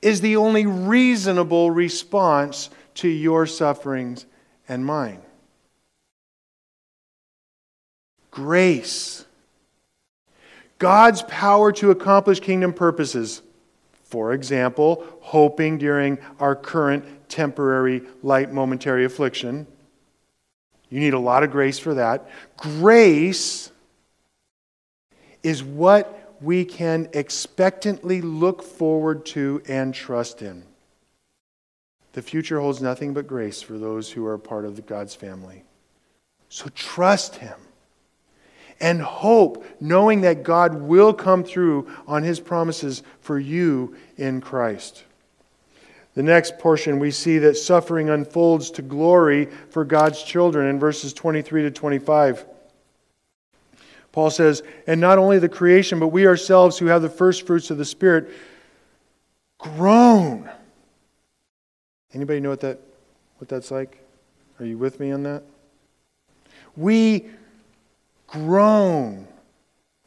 is 0.00 0.20
the 0.20 0.36
only 0.36 0.66
reasonable 0.66 1.72
response 1.72 2.70
to 2.94 3.08
your 3.08 3.46
sufferings 3.46 4.26
and 4.68 4.86
mine. 4.86 5.22
Grace 8.30 9.24
God's 10.82 11.22
power 11.22 11.70
to 11.74 11.92
accomplish 11.92 12.40
kingdom 12.40 12.72
purposes. 12.72 13.40
For 14.02 14.32
example, 14.32 15.06
hoping 15.20 15.78
during 15.78 16.18
our 16.40 16.56
current 16.56 17.28
temporary, 17.28 18.02
light, 18.24 18.52
momentary 18.52 19.04
affliction. 19.04 19.68
You 20.90 20.98
need 20.98 21.14
a 21.14 21.20
lot 21.20 21.44
of 21.44 21.52
grace 21.52 21.78
for 21.78 21.94
that. 21.94 22.28
Grace 22.56 23.70
is 25.44 25.62
what 25.62 26.36
we 26.40 26.64
can 26.64 27.08
expectantly 27.12 28.20
look 28.20 28.64
forward 28.64 29.24
to 29.26 29.62
and 29.68 29.94
trust 29.94 30.42
in. 30.42 30.64
The 32.14 32.22
future 32.22 32.58
holds 32.58 32.82
nothing 32.82 33.14
but 33.14 33.28
grace 33.28 33.62
for 33.62 33.78
those 33.78 34.10
who 34.10 34.26
are 34.26 34.36
part 34.36 34.64
of 34.64 34.84
God's 34.84 35.14
family. 35.14 35.62
So 36.48 36.68
trust 36.74 37.36
Him 37.36 37.54
and 38.82 39.00
hope, 39.00 39.64
knowing 39.80 40.22
that 40.22 40.42
God 40.42 40.82
will 40.82 41.14
come 41.14 41.44
through 41.44 41.88
on 42.06 42.24
his 42.24 42.40
promises 42.40 43.02
for 43.20 43.38
you 43.38 43.96
in 44.16 44.40
Christ. 44.40 45.04
The 46.14 46.22
next 46.22 46.58
portion, 46.58 46.98
we 46.98 47.12
see 47.12 47.38
that 47.38 47.56
suffering 47.56 48.10
unfolds 48.10 48.72
to 48.72 48.82
glory 48.82 49.46
for 49.70 49.84
God's 49.84 50.22
children 50.22 50.68
in 50.68 50.78
verses 50.78 51.14
23 51.14 51.62
to 51.62 51.70
25. 51.70 52.44
Paul 54.10 54.28
says, 54.28 54.62
And 54.86 55.00
not 55.00 55.16
only 55.16 55.38
the 55.38 55.48
creation, 55.48 56.00
but 56.00 56.08
we 56.08 56.26
ourselves 56.26 56.76
who 56.76 56.86
have 56.86 57.00
the 57.00 57.08
first 57.08 57.46
fruits 57.46 57.70
of 57.70 57.78
the 57.78 57.84
Spirit 57.84 58.30
groan. 59.58 60.50
Anybody 62.12 62.40
know 62.40 62.50
what, 62.50 62.60
that, 62.60 62.80
what 63.38 63.48
that's 63.48 63.70
like? 63.70 63.98
Are 64.60 64.66
you 64.66 64.76
with 64.76 65.00
me 65.00 65.12
on 65.12 65.22
that? 65.22 65.44
We 66.76 67.26
groan 68.32 69.28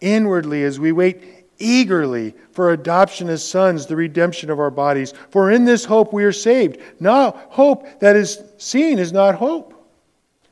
inwardly 0.02 0.64
as 0.64 0.80
we 0.80 0.92
wait 0.92 1.22
eagerly 1.58 2.34
for 2.52 2.72
adoption 2.72 3.30
as 3.30 3.48
sons, 3.48 3.86
the 3.86 3.96
redemption 3.96 4.50
of 4.50 4.60
our 4.60 4.72
bodies. 4.72 5.14
For 5.30 5.52
in 5.52 5.64
this 5.64 5.86
hope 5.86 6.12
we 6.12 6.24
are 6.26 6.32
saved. 6.32 6.80
Now, 7.00 7.40
hope 7.50 8.00
that 8.00 8.16
is 8.16 8.44
seen 8.58 9.00
is 9.00 9.14
not 9.14 9.36
hope. 9.36 9.74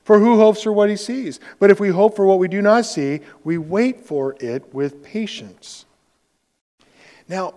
For 0.05 0.19
who 0.19 0.37
hopes 0.37 0.61
for 0.61 0.73
what 0.73 0.89
he 0.89 0.95
sees? 0.95 1.39
But 1.59 1.71
if 1.71 1.79
we 1.79 1.89
hope 1.89 2.15
for 2.15 2.25
what 2.25 2.39
we 2.39 2.47
do 2.47 2.61
not 2.61 2.85
see, 2.85 3.21
we 3.43 3.57
wait 3.57 4.01
for 4.01 4.35
it 4.39 4.73
with 4.73 5.03
patience. 5.03 5.85
Now, 7.29 7.53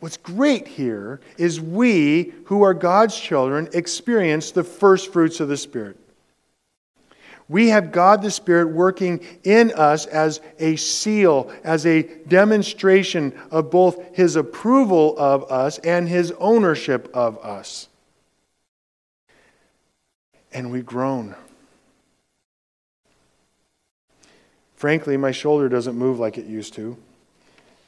what's 0.00 0.16
great 0.16 0.66
here 0.66 1.20
is 1.36 1.60
we, 1.60 2.34
who 2.46 2.62
are 2.62 2.74
God's 2.74 3.18
children, 3.18 3.68
experience 3.72 4.50
the 4.50 4.64
first 4.64 5.12
fruits 5.12 5.38
of 5.38 5.48
the 5.48 5.56
Spirit. 5.56 5.96
We 7.48 7.70
have 7.70 7.92
God 7.92 8.20
the 8.20 8.30
Spirit 8.30 8.68
working 8.68 9.24
in 9.42 9.72
us 9.72 10.04
as 10.04 10.40
a 10.58 10.76
seal, 10.76 11.50
as 11.64 11.86
a 11.86 12.02
demonstration 12.02 13.32
of 13.50 13.70
both 13.70 14.14
His 14.14 14.36
approval 14.36 15.14
of 15.18 15.50
us 15.50 15.78
and 15.78 16.06
His 16.08 16.32
ownership 16.38 17.10
of 17.14 17.38
us. 17.38 17.88
And 20.52 20.70
we 20.70 20.82
groan. 20.82 21.34
Frankly, 24.76 25.16
my 25.16 25.32
shoulder 25.32 25.68
doesn't 25.68 25.96
move 25.96 26.18
like 26.18 26.38
it 26.38 26.46
used 26.46 26.74
to. 26.74 26.96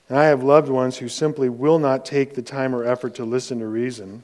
And 0.09 0.19
I 0.19 0.25
have 0.25 0.43
loved 0.43 0.69
ones 0.69 0.97
who 0.97 1.09
simply 1.09 1.49
will 1.49 1.79
not 1.79 2.05
take 2.05 2.35
the 2.35 2.43
time 2.43 2.75
or 2.75 2.85
effort 2.85 3.14
to 3.17 3.25
listen 3.25 3.61
to 3.61 3.67
reason. 3.67 4.23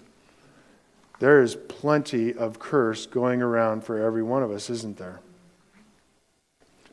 There 1.20 1.42
is 1.42 1.54
plenty 1.54 2.34
of 2.34 2.58
curse 2.58 3.06
going 3.06 3.40
around 3.40 3.84
for 3.84 4.02
every 4.02 4.22
one 4.22 4.42
of 4.42 4.50
us, 4.50 4.68
isn't 4.68 4.96
there? 4.96 5.20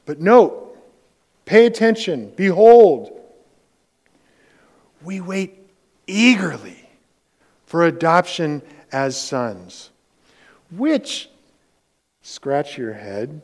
But 0.05 0.19
note, 0.19 0.77
pay 1.45 1.65
attention, 1.65 2.33
behold, 2.35 3.19
we 5.01 5.21
wait 5.21 5.57
eagerly 6.07 6.89
for 7.65 7.83
adoption 7.83 8.61
as 8.91 9.19
sons, 9.19 9.89
which, 10.71 11.29
scratch 12.21 12.77
your 12.77 12.93
head, 12.93 13.41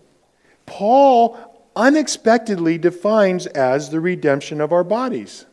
Paul 0.66 1.38
unexpectedly 1.76 2.78
defines 2.78 3.48
as 3.48 3.90
the 3.90 4.00
redemption 4.00 4.62
of 4.62 4.72
our 4.72 4.84
bodies. 4.84 5.46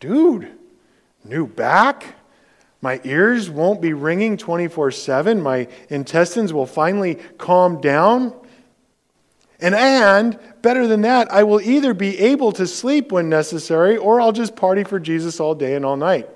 Dude, 0.00 0.52
new 1.24 1.46
back? 1.46 2.14
My 2.80 3.00
ears 3.04 3.48
won't 3.48 3.80
be 3.80 3.94
ringing 3.94 4.36
24 4.36 4.90
7. 4.90 5.40
My 5.42 5.66
intestines 5.88 6.52
will 6.52 6.66
finally 6.66 7.14
calm 7.38 7.80
down. 7.80 8.34
And, 9.64 9.74
and 9.74 10.38
better 10.60 10.86
than 10.86 11.00
that, 11.00 11.32
I 11.32 11.44
will 11.44 11.58
either 11.58 11.94
be 11.94 12.18
able 12.18 12.52
to 12.52 12.66
sleep 12.66 13.10
when 13.10 13.30
necessary 13.30 13.96
or 13.96 14.20
I'll 14.20 14.30
just 14.30 14.54
party 14.54 14.84
for 14.84 15.00
Jesus 15.00 15.40
all 15.40 15.54
day 15.54 15.74
and 15.74 15.86
all 15.86 15.96
night. 15.96 16.28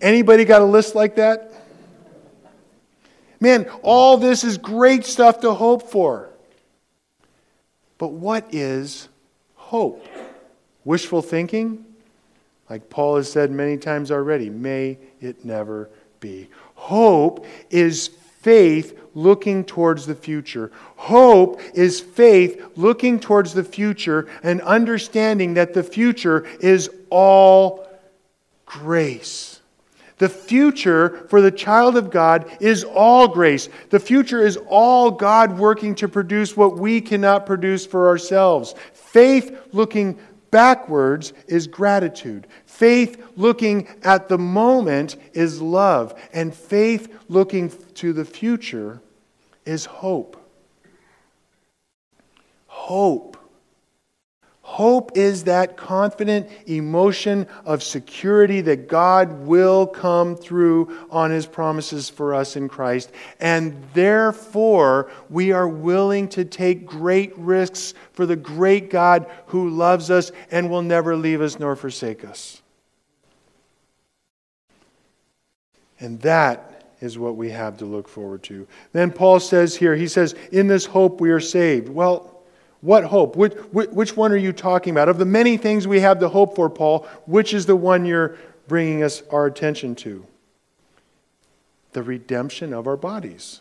Anybody 0.00 0.44
got 0.44 0.62
a 0.62 0.64
list 0.64 0.94
like 0.94 1.16
that? 1.16 1.52
Man, 3.40 3.68
all 3.82 4.18
this 4.18 4.44
is 4.44 4.56
great 4.56 5.04
stuff 5.04 5.40
to 5.40 5.52
hope 5.52 5.90
for. 5.90 6.30
But 7.98 8.12
what 8.12 8.54
is 8.54 9.08
hope? 9.56 10.06
Wishful 10.84 11.22
thinking? 11.22 11.84
Like 12.70 12.88
Paul 12.88 13.16
has 13.16 13.32
said 13.32 13.50
many 13.50 13.76
times 13.78 14.12
already, 14.12 14.48
may 14.48 14.96
it 15.20 15.44
never 15.44 15.90
be. 16.20 16.50
Hope 16.76 17.46
is 17.68 18.10
faith 18.42 18.98
looking 19.14 19.64
towards 19.64 20.06
the 20.06 20.14
future. 20.14 20.70
Hope 20.96 21.60
is 21.74 22.00
faith 22.00 22.62
looking 22.76 23.20
towards 23.20 23.54
the 23.54 23.64
future 23.64 24.28
and 24.42 24.60
understanding 24.62 25.54
that 25.54 25.74
the 25.74 25.82
future 25.82 26.44
is 26.60 26.90
all 27.10 27.88
grace. 28.66 29.60
The 30.18 30.28
future 30.28 31.26
for 31.28 31.40
the 31.40 31.50
child 31.50 31.96
of 31.96 32.10
God 32.10 32.50
is 32.60 32.84
all 32.84 33.28
grace. 33.28 33.68
The 33.90 34.00
future 34.00 34.44
is 34.44 34.56
all 34.68 35.10
God 35.10 35.58
working 35.58 35.94
to 35.96 36.08
produce 36.08 36.56
what 36.56 36.78
we 36.78 37.00
cannot 37.00 37.46
produce 37.46 37.84
for 37.86 38.08
ourselves. 38.08 38.74
Faith 38.92 39.56
looking 39.72 40.18
backwards 40.52 41.32
is 41.48 41.66
gratitude. 41.66 42.46
Faith 42.66 43.32
looking 43.36 43.88
at 44.04 44.28
the 44.28 44.38
moment 44.38 45.16
is 45.32 45.60
love. 45.60 46.14
And 46.32 46.54
faith 46.54 47.12
looking 47.28 47.72
to 47.94 48.12
the 48.12 48.24
future 48.24 49.00
is 49.66 49.84
hope. 49.84 50.38
Hope. 52.68 53.36
Hope 54.72 55.18
is 55.18 55.44
that 55.44 55.76
confident 55.76 56.48
emotion 56.64 57.46
of 57.66 57.82
security 57.82 58.62
that 58.62 58.88
God 58.88 59.44
will 59.44 59.86
come 59.86 60.34
through 60.34 61.06
on 61.10 61.30
his 61.30 61.44
promises 61.44 62.08
for 62.08 62.34
us 62.34 62.56
in 62.56 62.70
Christ. 62.70 63.12
And 63.38 63.84
therefore, 63.92 65.10
we 65.28 65.52
are 65.52 65.68
willing 65.68 66.26
to 66.28 66.46
take 66.46 66.86
great 66.86 67.36
risks 67.36 67.92
for 68.14 68.24
the 68.24 68.34
great 68.34 68.88
God 68.88 69.30
who 69.48 69.68
loves 69.68 70.10
us 70.10 70.32
and 70.50 70.70
will 70.70 70.80
never 70.80 71.16
leave 71.16 71.42
us 71.42 71.58
nor 71.58 71.76
forsake 71.76 72.24
us. 72.24 72.62
And 76.00 76.18
that 76.22 76.94
is 77.02 77.18
what 77.18 77.36
we 77.36 77.50
have 77.50 77.76
to 77.76 77.84
look 77.84 78.08
forward 78.08 78.42
to. 78.44 78.66
Then 78.94 79.10
Paul 79.10 79.38
says 79.38 79.76
here, 79.76 79.94
he 79.94 80.08
says, 80.08 80.34
In 80.50 80.66
this 80.66 80.86
hope 80.86 81.20
we 81.20 81.30
are 81.30 81.40
saved. 81.40 81.90
Well, 81.90 82.31
what 82.82 83.04
hope? 83.04 83.36
Which, 83.36 83.54
which 83.72 84.16
one 84.16 84.32
are 84.32 84.36
you 84.36 84.52
talking 84.52 84.90
about? 84.90 85.08
Of 85.08 85.18
the 85.18 85.24
many 85.24 85.56
things 85.56 85.86
we 85.86 86.00
have 86.00 86.18
to 86.18 86.28
hope 86.28 86.56
for, 86.56 86.68
Paul, 86.68 87.06
which 87.26 87.54
is 87.54 87.64
the 87.64 87.76
one 87.76 88.04
you're 88.04 88.36
bringing 88.68 89.02
us 89.04 89.22
our 89.30 89.46
attention 89.46 89.94
to? 89.96 90.26
The 91.92 92.02
redemption 92.02 92.72
of 92.72 92.88
our 92.88 92.96
bodies. 92.96 93.60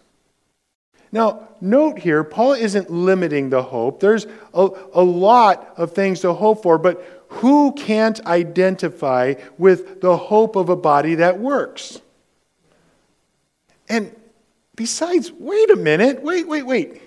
Now, 1.12 1.49
note 1.60 1.99
here, 1.99 2.23
Paul 2.23 2.53
isn't 2.53 2.89
limiting 2.89 3.51
the 3.51 3.62
hope. 3.62 3.99
There's 3.99 4.25
a, 4.53 4.69
a 4.93 5.03
lot 5.03 5.73
of 5.77 5.91
things 5.93 6.21
to 6.21 6.34
hope 6.34 6.63
for, 6.63 6.79
but 6.79 7.25
who 7.27 7.73
can't 7.73 8.25
identify 8.25 9.36
with 9.57 10.01
the 10.01 10.17
hope 10.17 10.55
of 10.55 10.69
a 10.69 10.75
body 10.75 11.15
that 11.15 11.38
works? 11.38 12.01
And 13.88 14.15
besides, 14.75 15.31
wait 15.31 15.69
a 15.69 15.75
minute, 15.75 16.23
wait, 16.23 16.47
wait, 16.47 16.63
wait. 16.63 17.01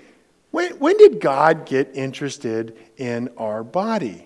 When, 0.54 0.74
when 0.74 0.96
did 0.98 1.18
God 1.18 1.66
get 1.66 1.90
interested 1.94 2.78
in 2.96 3.28
our 3.36 3.64
body? 3.64 4.24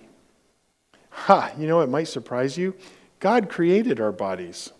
Ha, 1.09 1.53
you 1.57 1.65
know, 1.65 1.81
it 1.81 1.89
might 1.89 2.07
surprise 2.07 2.55
you. 2.55 2.75
God 3.19 3.49
created 3.49 3.99
our 3.99 4.11
bodies. 4.11 4.71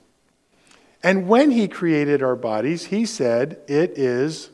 And 1.02 1.28
when 1.28 1.50
He 1.50 1.68
created 1.68 2.22
our 2.22 2.36
bodies, 2.36 2.86
He 2.86 3.04
said, 3.04 3.62
It 3.68 3.98
is. 3.98 4.52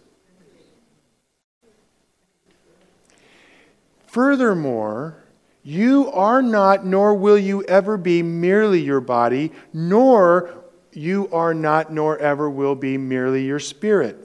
Furthermore, 4.08 5.22
you 5.64 6.10
are 6.14 6.42
not, 6.42 6.86
nor 6.86 7.14
will 7.14 7.38
you 7.38 7.62
ever 7.66 7.98
be 7.98 8.24
merely 8.24 8.80
your 8.80 9.02
body, 9.02 9.52
nor 9.74 10.64
you 10.94 11.28
are 11.34 11.54
not, 11.54 11.92
nor 11.92 12.18
ever 12.20 12.50
will 12.50 12.76
be 12.76 12.98
merely 12.98 13.44
your 13.44 13.60
spirit. 13.60 14.25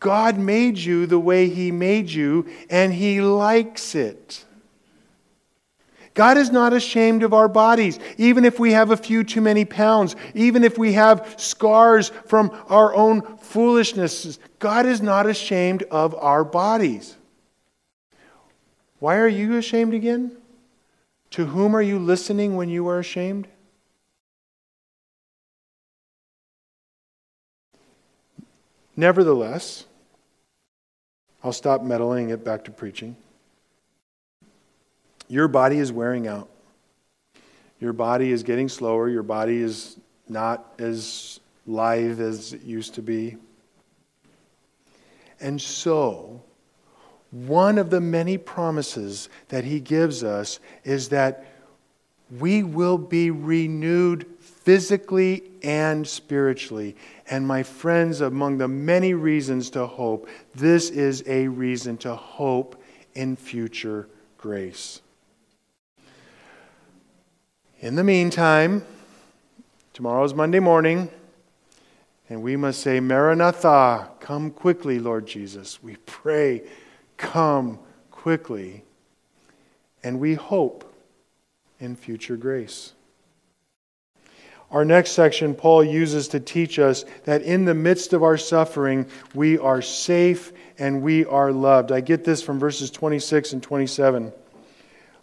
God 0.00 0.38
made 0.38 0.78
you 0.78 1.06
the 1.06 1.18
way 1.18 1.48
He 1.48 1.70
made 1.72 2.10
you, 2.10 2.46
and 2.70 2.92
He 2.92 3.20
likes 3.20 3.94
it. 3.94 4.44
God 6.16 6.38
is 6.38 6.50
not 6.50 6.72
ashamed 6.72 7.22
of 7.22 7.34
our 7.34 7.46
bodies, 7.46 7.98
even 8.16 8.46
if 8.46 8.58
we 8.58 8.72
have 8.72 8.90
a 8.90 8.96
few 8.96 9.22
too 9.22 9.42
many 9.42 9.66
pounds, 9.66 10.16
even 10.34 10.64
if 10.64 10.78
we 10.78 10.94
have 10.94 11.34
scars 11.36 12.08
from 12.24 12.50
our 12.68 12.94
own 12.94 13.20
foolishness. 13.36 14.38
God 14.58 14.86
is 14.86 15.02
not 15.02 15.26
ashamed 15.26 15.82
of 15.90 16.14
our 16.14 16.42
bodies. 16.42 17.16
Why 18.98 19.18
are 19.18 19.28
you 19.28 19.58
ashamed 19.58 19.92
again? 19.92 20.34
To 21.32 21.44
whom 21.44 21.76
are 21.76 21.82
you 21.82 21.98
listening 21.98 22.56
when 22.56 22.70
you 22.70 22.88
are 22.88 22.98
ashamed? 22.98 23.46
Nevertheless, 28.96 29.84
I'll 31.44 31.52
stop 31.52 31.82
meddling 31.82 32.30
it 32.30 32.44
back 32.44 32.64
to 32.64 32.70
preaching. 32.70 33.16
Your 35.28 35.48
body 35.48 35.78
is 35.78 35.92
wearing 35.92 36.26
out. 36.26 36.48
Your 37.78 37.92
body 37.92 38.32
is 38.32 38.42
getting 38.42 38.68
slower. 38.68 39.08
Your 39.08 39.22
body 39.22 39.58
is 39.58 39.98
not 40.28 40.72
as 40.78 41.40
lithe 41.66 42.20
as 42.20 42.54
it 42.54 42.62
used 42.62 42.94
to 42.94 43.02
be. 43.02 43.36
And 45.40 45.60
so, 45.60 46.42
one 47.30 47.76
of 47.76 47.90
the 47.90 48.00
many 48.00 48.38
promises 48.38 49.28
that 49.48 49.64
he 49.64 49.80
gives 49.80 50.24
us 50.24 50.58
is 50.84 51.10
that 51.10 51.44
we 52.40 52.62
will 52.62 52.98
be 52.98 53.30
renewed 53.30 54.26
physically 54.40 55.42
and 55.62 56.06
spiritually. 56.06 56.96
And 57.28 57.46
my 57.46 57.62
friends, 57.62 58.20
among 58.20 58.58
the 58.58 58.68
many 58.68 59.14
reasons 59.14 59.70
to 59.70 59.86
hope, 59.86 60.28
this 60.54 60.90
is 60.90 61.24
a 61.26 61.48
reason 61.48 61.96
to 61.98 62.14
hope 62.14 62.80
in 63.14 63.34
future 63.34 64.08
grace. 64.38 65.00
In 67.80 67.96
the 67.96 68.04
meantime, 68.04 68.84
tomorrow's 69.92 70.34
Monday 70.34 70.60
morning, 70.60 71.10
and 72.28 72.42
we 72.42 72.56
must 72.56 72.80
say, 72.80 73.00
Maranatha, 73.00 74.10
come 74.20 74.50
quickly, 74.50 74.98
Lord 74.98 75.26
Jesus. 75.26 75.82
We 75.82 75.96
pray, 76.06 76.62
come 77.16 77.78
quickly. 78.10 78.82
And 80.02 80.18
we 80.20 80.34
hope 80.34 80.92
in 81.78 81.96
future 81.96 82.36
grace. 82.36 82.92
Our 84.70 84.84
next 84.84 85.12
section, 85.12 85.54
Paul 85.54 85.84
uses 85.84 86.28
to 86.28 86.40
teach 86.40 86.78
us 86.78 87.04
that 87.24 87.42
in 87.42 87.64
the 87.64 87.74
midst 87.74 88.12
of 88.12 88.22
our 88.22 88.36
suffering, 88.36 89.06
we 89.34 89.58
are 89.58 89.80
safe 89.80 90.52
and 90.78 91.02
we 91.02 91.24
are 91.24 91.52
loved. 91.52 91.92
I 91.92 92.00
get 92.00 92.24
this 92.24 92.42
from 92.42 92.58
verses 92.58 92.90
26 92.90 93.52
and 93.52 93.62
27. 93.62 94.32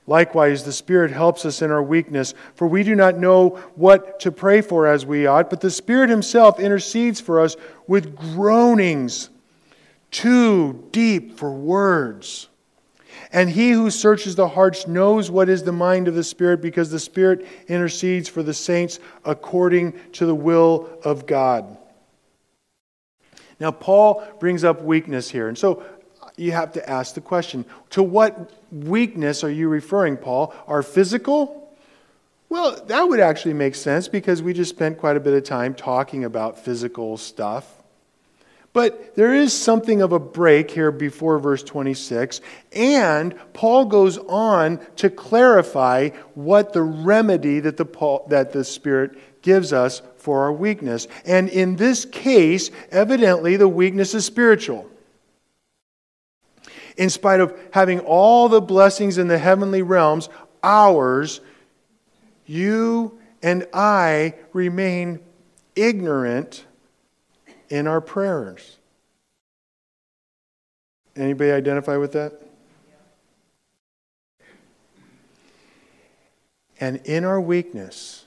Likewise, 0.05 0.63
the 0.63 0.71
Spirit 0.71 1.11
helps 1.11 1.45
us 1.45 1.61
in 1.61 1.71
our 1.71 1.83
weakness, 1.83 2.33
for 2.55 2.67
we 2.67 2.83
do 2.83 2.93
not 2.93 3.17
know 3.17 3.49
what 3.75 4.19
to 4.21 4.31
pray 4.31 4.61
for 4.61 4.85
as 4.85 5.05
we 5.05 5.27
ought, 5.27 5.49
but 5.49 5.61
the 5.61 5.71
Spirit 5.71 6.09
Himself 6.09 6.59
intercedes 6.59 7.21
for 7.21 7.39
us 7.39 7.55
with 7.87 8.15
groanings 8.15 9.29
too 10.11 10.87
deep 10.91 11.37
for 11.37 11.51
words. 11.51 12.49
And 13.33 13.49
he 13.49 13.71
who 13.71 13.89
searches 13.89 14.35
the 14.35 14.47
hearts 14.47 14.87
knows 14.87 15.31
what 15.31 15.49
is 15.49 15.63
the 15.63 15.71
mind 15.71 16.07
of 16.07 16.13
the 16.13 16.23
Spirit, 16.23 16.61
because 16.61 16.91
the 16.91 16.99
Spirit 16.99 17.45
intercedes 17.67 18.29
for 18.29 18.43
the 18.43 18.53
saints 18.53 18.99
according 19.25 19.99
to 20.13 20.27
the 20.27 20.35
will 20.35 20.87
of 21.03 21.25
God. 21.25 21.77
Now, 23.59 23.71
Paul 23.71 24.23
brings 24.39 24.63
up 24.63 24.83
weakness 24.83 25.31
here. 25.31 25.47
And 25.47 25.57
so 25.57 25.83
you 26.37 26.51
have 26.51 26.73
to 26.73 26.89
ask 26.89 27.15
the 27.15 27.21
question 27.21 27.65
to 27.91 28.03
what 28.03 28.51
weakness 28.71 29.43
are 29.43 29.51
you 29.51 29.67
referring, 29.67 30.17
Paul? 30.17 30.53
Our 30.67 30.83
physical? 30.83 31.75
Well, 32.49 32.83
that 32.85 33.03
would 33.03 33.19
actually 33.19 33.55
make 33.55 33.73
sense 33.73 34.07
because 34.07 34.43
we 34.43 34.53
just 34.53 34.69
spent 34.69 34.99
quite 34.99 35.17
a 35.17 35.19
bit 35.19 35.33
of 35.33 35.43
time 35.43 35.73
talking 35.73 36.23
about 36.23 36.59
physical 36.59 37.17
stuff. 37.17 37.82
But 38.73 39.15
there 39.15 39.35
is 39.35 39.53
something 39.53 40.01
of 40.01 40.11
a 40.11 40.19
break 40.19 40.71
here 40.71 40.91
before 40.91 41.37
verse 41.37 41.61
26, 41.61 42.41
and 42.71 43.35
Paul 43.53 43.85
goes 43.85 44.17
on 44.17 44.79
to 44.95 45.11
clarify 45.11 46.09
what 46.33 46.73
the 46.73 46.81
remedy 46.81 47.59
that 47.59 47.77
the, 47.77 47.85
Paul, 47.85 48.25
that 48.29 48.51
the 48.51 48.63
Spirit 48.63 49.41
gives 49.43 49.73
us 49.73 50.01
for 50.17 50.41
our 50.43 50.53
weakness. 50.53 51.07
And 51.23 51.49
in 51.49 51.75
this 51.75 52.03
case, 52.05 52.71
evidently, 52.91 53.57
the 53.57 53.67
weakness 53.67 54.15
is 54.15 54.25
spiritual. 54.25 54.89
In 56.97 57.11
spite 57.11 57.41
of 57.41 57.55
having 57.71 57.99
all 57.99 58.49
the 58.49 58.61
blessings 58.61 59.19
in 59.19 59.27
the 59.27 59.37
heavenly 59.37 59.83
realms, 59.83 60.29
ours, 60.63 61.41
you 62.47 63.19
and 63.43 63.67
I 63.71 64.33
remain 64.51 65.19
ignorant 65.75 66.65
in 67.73 67.87
our 67.87 68.01
prayers. 68.01 68.77
Anybody 71.15 71.49
identify 71.49 71.97
with 71.97 72.11
that? 72.11 72.39
And 76.79 76.97
in 76.97 77.25
our 77.25 77.41
weakness, 77.41 78.25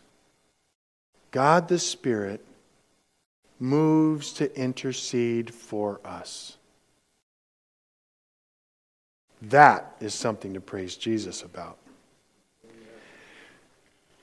God 1.31 1.69
the 1.69 1.79
Spirit 1.79 2.45
moves 3.61 4.33
to 4.33 4.53
intercede 4.61 5.55
for 5.55 6.01
us. 6.05 6.57
That 9.43 9.95
is 10.01 10.13
something 10.13 10.55
to 10.55 10.61
praise 10.61 10.97
Jesus 10.97 11.43
about. 11.43 11.79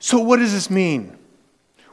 So, 0.00 0.18
what 0.18 0.36
does 0.36 0.52
this 0.52 0.68
mean? 0.68 1.16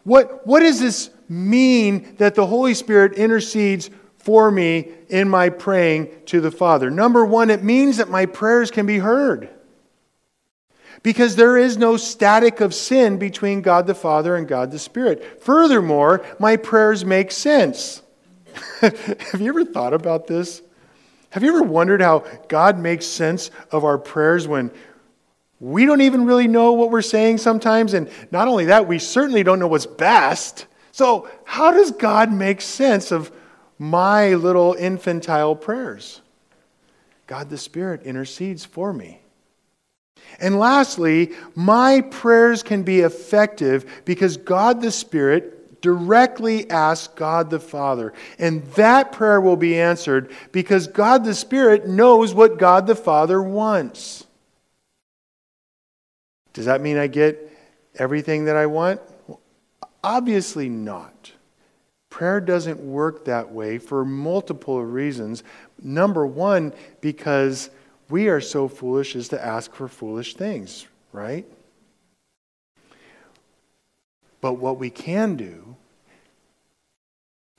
What, 0.03 0.45
what 0.45 0.61
does 0.61 0.79
this 0.79 1.09
mean 1.29 2.15
that 2.17 2.35
the 2.35 2.47
Holy 2.47 2.73
Spirit 2.73 3.13
intercedes 3.13 3.89
for 4.17 4.51
me 4.51 4.89
in 5.09 5.29
my 5.29 5.49
praying 5.49 6.09
to 6.27 6.41
the 6.41 6.51
Father? 6.51 6.89
Number 6.89 7.25
one, 7.25 7.49
it 7.49 7.63
means 7.63 7.97
that 7.97 8.09
my 8.09 8.25
prayers 8.25 8.71
can 8.71 8.85
be 8.85 8.99
heard. 8.99 9.49
Because 11.03 11.35
there 11.35 11.57
is 11.57 11.77
no 11.77 11.97
static 11.97 12.61
of 12.61 12.75
sin 12.75 13.17
between 13.17 13.61
God 13.61 13.87
the 13.87 13.95
Father 13.95 14.35
and 14.35 14.47
God 14.47 14.71
the 14.71 14.79
Spirit. 14.79 15.41
Furthermore, 15.41 16.23
my 16.39 16.57
prayers 16.57 17.03
make 17.03 17.31
sense. 17.31 18.03
Have 18.81 19.39
you 19.39 19.49
ever 19.49 19.65
thought 19.65 19.93
about 19.93 20.27
this? 20.27 20.61
Have 21.31 21.43
you 21.43 21.55
ever 21.55 21.63
wondered 21.63 22.01
how 22.01 22.25
God 22.49 22.77
makes 22.77 23.05
sense 23.05 23.51
of 23.71 23.85
our 23.85 23.97
prayers 23.97 24.47
when 24.47 24.69
we 25.61 25.85
don't 25.85 26.01
even 26.01 26.25
really 26.25 26.47
know 26.47 26.73
what 26.73 26.89
we're 26.89 27.03
saying 27.03 27.37
sometimes? 27.37 27.93
And 27.93 28.09
not 28.31 28.47
only 28.47 28.65
that, 28.65 28.87
we 28.87 28.97
certainly 28.97 29.43
don't 29.43 29.59
know 29.59 29.67
what's 29.67 29.85
best. 29.85 30.65
So, 30.91 31.29
how 31.45 31.71
does 31.71 31.91
God 31.91 32.33
make 32.33 32.61
sense 32.61 33.11
of 33.11 33.31
my 33.77 34.33
little 34.33 34.73
infantile 34.73 35.55
prayers? 35.55 36.21
God 37.27 37.49
the 37.49 37.59
Spirit 37.59 38.01
intercedes 38.03 38.65
for 38.65 38.91
me. 38.91 39.21
And 40.39 40.57
lastly, 40.57 41.33
my 41.53 42.01
prayers 42.01 42.63
can 42.63 42.81
be 42.81 43.01
effective 43.01 44.01
because 44.03 44.37
God 44.37 44.81
the 44.81 44.91
Spirit 44.91 45.81
directly 45.81 46.69
asks 46.71 47.13
God 47.13 47.51
the 47.51 47.59
Father. 47.59 48.13
And 48.39 48.65
that 48.73 49.11
prayer 49.11 49.39
will 49.39 49.55
be 49.55 49.79
answered 49.79 50.31
because 50.51 50.87
God 50.87 51.23
the 51.23 51.35
Spirit 51.35 51.87
knows 51.87 52.33
what 52.33 52.57
God 52.57 52.87
the 52.87 52.95
Father 52.95 53.41
wants. 53.41 54.25
Does 56.53 56.65
that 56.65 56.81
mean 56.81 56.97
I 56.97 57.07
get 57.07 57.51
everything 57.95 58.45
that 58.45 58.55
I 58.55 58.65
want? 58.65 59.01
Well, 59.27 59.39
Obviously 60.03 60.67
not. 60.67 61.31
Prayer 62.09 62.41
doesn't 62.41 62.79
work 62.79 63.25
that 63.25 63.51
way 63.51 63.77
for 63.77 64.03
multiple 64.03 64.83
reasons. 64.83 65.43
Number 65.81 66.25
one, 66.25 66.73
because 66.99 67.69
we 68.09 68.27
are 68.27 68.41
so 68.41 68.67
foolish 68.67 69.15
as 69.15 69.29
to 69.29 69.43
ask 69.43 69.73
for 69.73 69.87
foolish 69.87 70.35
things, 70.35 70.87
right? 71.13 71.45
But 74.41 74.53
what 74.53 74.77
we 74.77 74.89
can 74.89 75.35
do, 75.35 75.75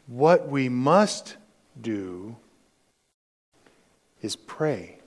what 0.06 0.48
we 0.48 0.68
must 0.68 1.36
do, 1.80 2.36
is 4.20 4.36
pray. 4.36 4.98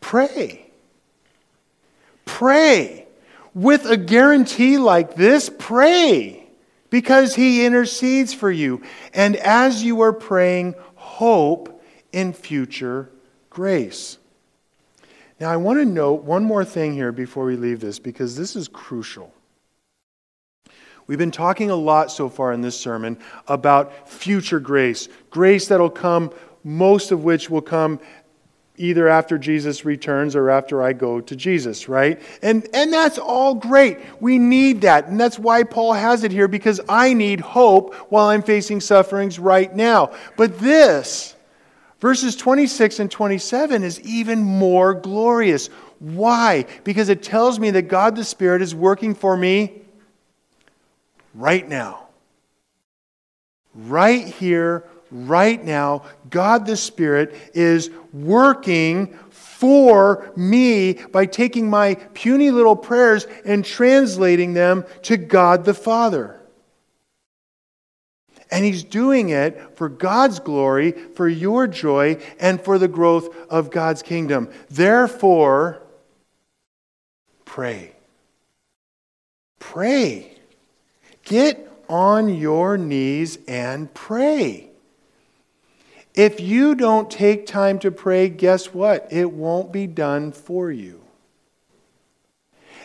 Pray. 0.00 0.69
Pray 2.30 3.06
with 3.54 3.86
a 3.86 3.96
guarantee 3.96 4.78
like 4.78 5.14
this, 5.14 5.50
pray 5.58 6.48
because 6.90 7.34
he 7.34 7.64
intercedes 7.64 8.32
for 8.32 8.50
you. 8.50 8.82
And 9.12 9.36
as 9.36 9.82
you 9.82 10.00
are 10.02 10.12
praying, 10.12 10.76
hope 10.94 11.82
in 12.12 12.32
future 12.32 13.10
grace. 13.50 14.16
Now, 15.40 15.50
I 15.50 15.56
want 15.56 15.80
to 15.80 15.84
note 15.84 16.22
one 16.22 16.44
more 16.44 16.64
thing 16.64 16.94
here 16.94 17.12
before 17.12 17.44
we 17.44 17.56
leave 17.56 17.80
this 17.80 17.98
because 17.98 18.36
this 18.36 18.54
is 18.54 18.68
crucial. 18.68 19.34
We've 21.06 21.18
been 21.18 21.32
talking 21.32 21.70
a 21.70 21.76
lot 21.76 22.12
so 22.12 22.28
far 22.28 22.52
in 22.52 22.60
this 22.60 22.78
sermon 22.78 23.18
about 23.48 24.08
future 24.08 24.60
grace, 24.60 25.08
grace 25.30 25.66
that'll 25.66 25.90
come, 25.90 26.32
most 26.62 27.10
of 27.10 27.24
which 27.24 27.50
will 27.50 27.62
come 27.62 27.98
either 28.80 29.08
after 29.08 29.38
Jesus 29.38 29.84
returns 29.84 30.34
or 30.34 30.50
after 30.50 30.82
I 30.82 30.94
go 30.94 31.20
to 31.20 31.36
Jesus, 31.36 31.88
right? 31.88 32.20
And, 32.42 32.66
and 32.72 32.92
that's 32.92 33.18
all 33.18 33.54
great. 33.54 33.98
We 34.20 34.38
need 34.38 34.80
that. 34.80 35.08
And 35.08 35.20
that's 35.20 35.38
why 35.38 35.62
Paul 35.64 35.92
has 35.92 36.24
it 36.24 36.32
here 36.32 36.48
because 36.48 36.80
I 36.88 37.12
need 37.12 37.40
hope 37.40 37.94
while 38.10 38.28
I'm 38.28 38.42
facing 38.42 38.80
sufferings 38.80 39.38
right 39.38 39.74
now. 39.74 40.12
But 40.36 40.58
this, 40.58 41.36
verses 42.00 42.34
26 42.36 43.00
and 43.00 43.10
27, 43.10 43.84
is 43.84 44.00
even 44.00 44.42
more 44.42 44.94
glorious. 44.94 45.68
Why? 45.98 46.64
Because 46.82 47.10
it 47.10 47.22
tells 47.22 47.58
me 47.58 47.70
that 47.72 47.82
God 47.82 48.16
the 48.16 48.24
Spirit 48.24 48.62
is 48.62 48.74
working 48.74 49.14
for 49.14 49.36
me 49.36 49.82
right 51.34 51.68
now. 51.68 52.06
Right 53.74 54.26
here, 54.26 54.84
right 55.10 55.62
now, 55.62 56.04
God 56.28 56.66
the 56.66 56.76
Spirit 56.76 57.34
is 57.54 57.90
working 58.12 59.18
for 59.30 60.32
me 60.36 60.94
by 60.94 61.26
taking 61.26 61.68
my 61.68 61.94
puny 62.14 62.50
little 62.50 62.76
prayers 62.76 63.26
and 63.44 63.64
translating 63.64 64.54
them 64.54 64.84
to 65.02 65.16
God 65.16 65.64
the 65.64 65.74
Father. 65.74 66.40
And 68.50 68.64
he's 68.64 68.82
doing 68.82 69.28
it 69.28 69.76
for 69.76 69.88
God's 69.88 70.40
glory, 70.40 70.92
for 70.92 71.28
your 71.28 71.66
joy, 71.66 72.20
and 72.40 72.60
for 72.60 72.78
the 72.78 72.88
growth 72.88 73.28
of 73.48 73.70
God's 73.70 74.02
kingdom. 74.02 74.48
Therefore, 74.70 75.82
pray. 77.44 77.92
Pray. 79.58 80.36
Get 81.22 81.70
on 81.88 82.34
your 82.34 82.78
knees 82.78 83.38
and 83.46 83.92
pray. 83.92 84.69
If 86.14 86.40
you 86.40 86.74
don't 86.74 87.10
take 87.10 87.46
time 87.46 87.78
to 87.80 87.90
pray, 87.90 88.28
guess 88.28 88.74
what? 88.74 89.06
It 89.12 89.32
won't 89.32 89.72
be 89.72 89.86
done 89.86 90.32
for 90.32 90.70
you. 90.70 91.00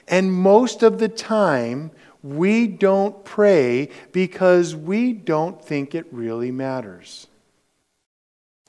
And 0.08 0.32
most 0.32 0.84
of 0.84 1.00
the 1.00 1.10
time, 1.10 1.92
we 2.22 2.68
don't 2.68 3.24
pray 3.26 3.90
because 4.12 4.76
we 4.76 5.14
don't 5.14 5.64
think 5.64 5.96
it 5.96 6.06
really 6.12 6.52
matters. 6.52 7.28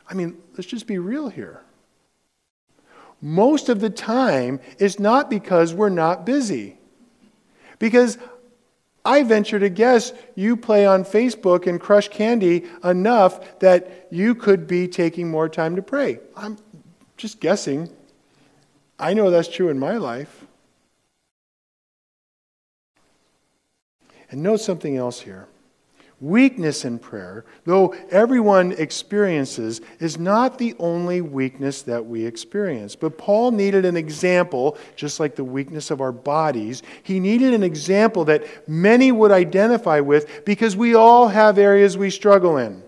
I 0.08 0.14
mean, 0.14 0.38
let's 0.52 0.66
just 0.66 0.86
be 0.86 0.98
real 0.98 1.28
here. 1.28 1.62
Most 3.20 3.68
of 3.68 3.80
the 3.80 3.90
time, 3.90 4.60
it's 4.78 4.98
not 4.98 5.28
because 5.28 5.74
we're 5.74 5.88
not 5.88 6.24
busy. 6.24 6.78
Because 7.78 8.18
I 9.06 9.22
venture 9.22 9.60
to 9.60 9.68
guess 9.68 10.12
you 10.34 10.56
play 10.56 10.84
on 10.84 11.04
Facebook 11.04 11.68
and 11.68 11.80
crush 11.80 12.08
candy 12.08 12.64
enough 12.82 13.60
that 13.60 14.08
you 14.10 14.34
could 14.34 14.66
be 14.66 14.88
taking 14.88 15.30
more 15.30 15.48
time 15.48 15.76
to 15.76 15.82
pray. 15.82 16.18
I'm 16.36 16.58
just 17.16 17.38
guessing. 17.38 17.88
I 18.98 19.14
know 19.14 19.30
that's 19.30 19.46
true 19.46 19.68
in 19.68 19.78
my 19.78 19.96
life. 19.96 20.46
And 24.28 24.42
note 24.42 24.60
something 24.60 24.96
else 24.96 25.20
here. 25.20 25.46
Weakness 26.20 26.86
in 26.86 26.98
prayer, 26.98 27.44
though 27.64 27.94
everyone 28.10 28.72
experiences, 28.72 29.82
is 30.00 30.18
not 30.18 30.56
the 30.56 30.74
only 30.78 31.20
weakness 31.20 31.82
that 31.82 32.06
we 32.06 32.24
experience. 32.24 32.96
But 32.96 33.18
Paul 33.18 33.50
needed 33.50 33.84
an 33.84 33.98
example, 33.98 34.78
just 34.96 35.20
like 35.20 35.36
the 35.36 35.44
weakness 35.44 35.90
of 35.90 36.00
our 36.00 36.12
bodies. 36.12 36.82
He 37.02 37.20
needed 37.20 37.52
an 37.52 37.62
example 37.62 38.24
that 38.24 38.66
many 38.66 39.12
would 39.12 39.30
identify 39.30 40.00
with 40.00 40.46
because 40.46 40.74
we 40.74 40.94
all 40.94 41.28
have 41.28 41.58
areas 41.58 41.98
we 41.98 42.08
struggle 42.08 42.56
in. 42.56 42.82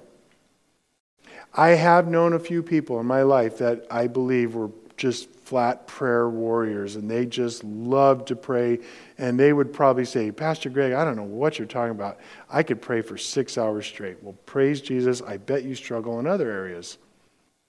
I 1.53 1.71
have 1.71 2.09
known 2.09 2.33
a 2.33 2.39
few 2.39 2.63
people 2.63 2.99
in 2.99 3.05
my 3.05 3.23
life 3.23 3.59
that 3.59 3.87
I 3.91 4.07
believe 4.07 4.55
were 4.55 4.71
just 4.97 5.29
flat 5.49 5.87
prayer 5.87 6.29
warriors, 6.29 6.97
and 6.97 7.11
they 7.11 7.25
just 7.25 7.65
loved 7.65 8.29
to 8.29 8.37
pray. 8.37 8.79
And 9.17 9.41
they 9.41 9.55
would 9.55 9.73
probably 9.73 10.05
say, 10.05 10.31
Pastor 10.31 10.69
Greg, 10.69 10.93
I 10.93 11.07
don't 11.07 11.17
know 11.17 11.23
what 11.23 11.59
you're 11.59 11.67
talking 11.67 11.93
about. 11.93 12.21
I 12.51 12.63
could 12.63 12.83
pray 12.83 13.01
for 13.01 13.17
six 13.17 13.57
hours 13.57 13.87
straight. 13.87 14.23
Well, 14.23 14.35
praise 14.45 14.83
Jesus. 14.83 15.23
I 15.23 15.39
bet 15.39 15.65
you 15.65 15.75
struggle 15.75 16.21
in 16.21 16.27
other 16.27 16.51
areas, 16.51 16.99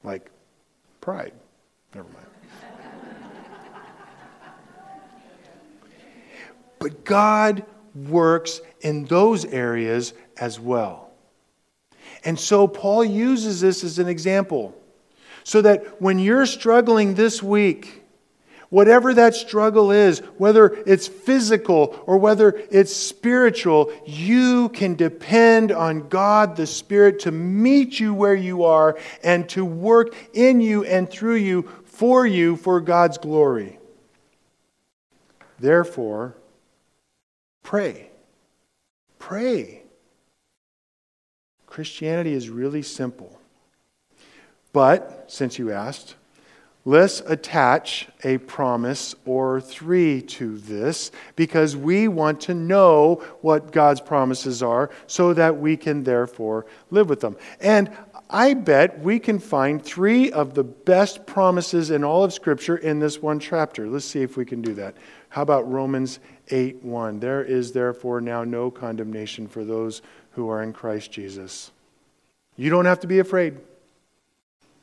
like 0.04 0.30
pride. 1.00 1.32
Never 1.96 2.10
mind. 2.10 2.26
but 6.80 7.06
God 7.06 7.66
works 7.96 8.60
in 8.82 9.06
those 9.06 9.46
areas 9.46 10.14
as 10.38 10.60
well. 10.60 11.12
And 12.26 12.38
so 12.38 12.68
Paul 12.68 13.06
uses 13.06 13.62
this 13.62 13.86
as 13.86 14.00
an 14.00 14.10
example. 14.10 14.76
So 15.50 15.64
that 15.64 16.00
when 16.00 16.20
you're 16.20 16.46
struggling 16.46 17.16
this 17.16 17.42
week, 17.42 18.04
whatever 18.70 19.16
that 19.16 19.34
struggle 19.34 19.90
is, 19.90 20.20
whether 20.38 20.68
it's 20.86 21.08
physical 21.08 22.04
or 22.06 22.20
whether 22.20 22.50
it's 22.70 22.96
spiritual, 22.96 23.92
you 24.06 24.70
can 24.70 24.94
depend 24.94 25.72
on 25.72 26.08
God 26.08 26.56
the 26.56 26.68
Spirit 26.68 27.22
to 27.22 27.32
meet 27.32 28.00
you 28.00 28.14
where 28.14 28.36
you 28.36 28.64
are 28.64 29.00
and 29.24 29.50
to 29.50 29.66
work 29.66 30.16
in 30.36 30.62
you 30.62 30.86
and 30.86 31.10
through 31.10 31.38
you 31.38 31.64
for 31.84 32.28
you 32.28 32.56
for 32.56 32.80
God's 32.80 33.18
glory. 33.18 33.80
Therefore, 35.60 36.36
pray. 37.64 38.12
Pray. 39.18 39.82
Christianity 41.66 42.34
is 42.34 42.52
really 42.52 42.84
simple. 42.84 43.39
But, 44.72 45.26
since 45.28 45.58
you 45.58 45.72
asked, 45.72 46.16
let's 46.86 47.22
attach 47.22 48.08
a 48.24 48.38
promise 48.38 49.16
or 49.26 49.60
three 49.60 50.22
to 50.22 50.58
this 50.58 51.12
because 51.36 51.76
we 51.76 52.08
want 52.08 52.42
to 52.42 52.54
know 52.54 53.24
what 53.42 53.72
God's 53.72 54.02
promises 54.02 54.62
are 54.64 54.90
so 55.08 55.34
that 55.34 55.60
we 55.60 55.76
can 55.76 56.04
therefore 56.04 56.66
live 56.92 57.10
with 57.10 57.20
them. 57.20 57.36
And 57.60 57.92
I 58.30 58.54
bet 58.54 59.00
we 59.00 59.20
can 59.20 59.40
find 59.40 59.84
three 59.84 60.32
of 60.32 60.54
the 60.54 60.64
best 60.64 61.26
promises 61.26 61.90
in 61.90 62.04
all 62.04 62.24
of 62.24 62.32
Scripture 62.32 62.78
in 62.78 63.00
this 63.00 63.22
one 63.22 63.40
chapter. 63.40 63.88
Let's 63.88 64.06
see 64.06 64.22
if 64.22 64.38
we 64.38 64.46
can 64.46 64.62
do 64.62 64.76
that. 64.76 64.96
How 65.30 65.42
about 65.42 65.70
Romans 65.70 66.20
8 66.50 66.84
1? 66.84 67.20
There 67.20 67.44
is 67.44 67.72
therefore 67.72 68.22
now 68.22 68.44
no 68.44 68.70
condemnation 68.70 69.48
for 69.48 69.64
those 69.64 70.04
who 70.32 70.50
are 70.50 70.62
in 70.62 70.74
Christ 70.74 71.12
Jesus. 71.12 71.72
You 72.56 72.70
don't 72.70 72.86
have 72.86 73.00
to 73.02 73.08
be 73.08 73.20
afraid. 73.20 73.58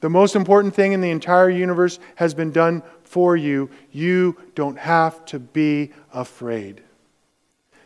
The 0.07 0.11
most 0.11 0.37
important 0.37 0.73
thing 0.73 0.93
in 0.93 1.01
the 1.01 1.11
entire 1.11 1.51
universe 1.51 1.99
has 2.15 2.33
been 2.33 2.53
done 2.53 2.85
for 3.03 3.37
you. 3.37 3.69
You 3.91 4.37
don't 4.55 4.79
have 4.79 5.25
to 5.25 5.41
be 5.41 5.91
afraid. 6.13 6.81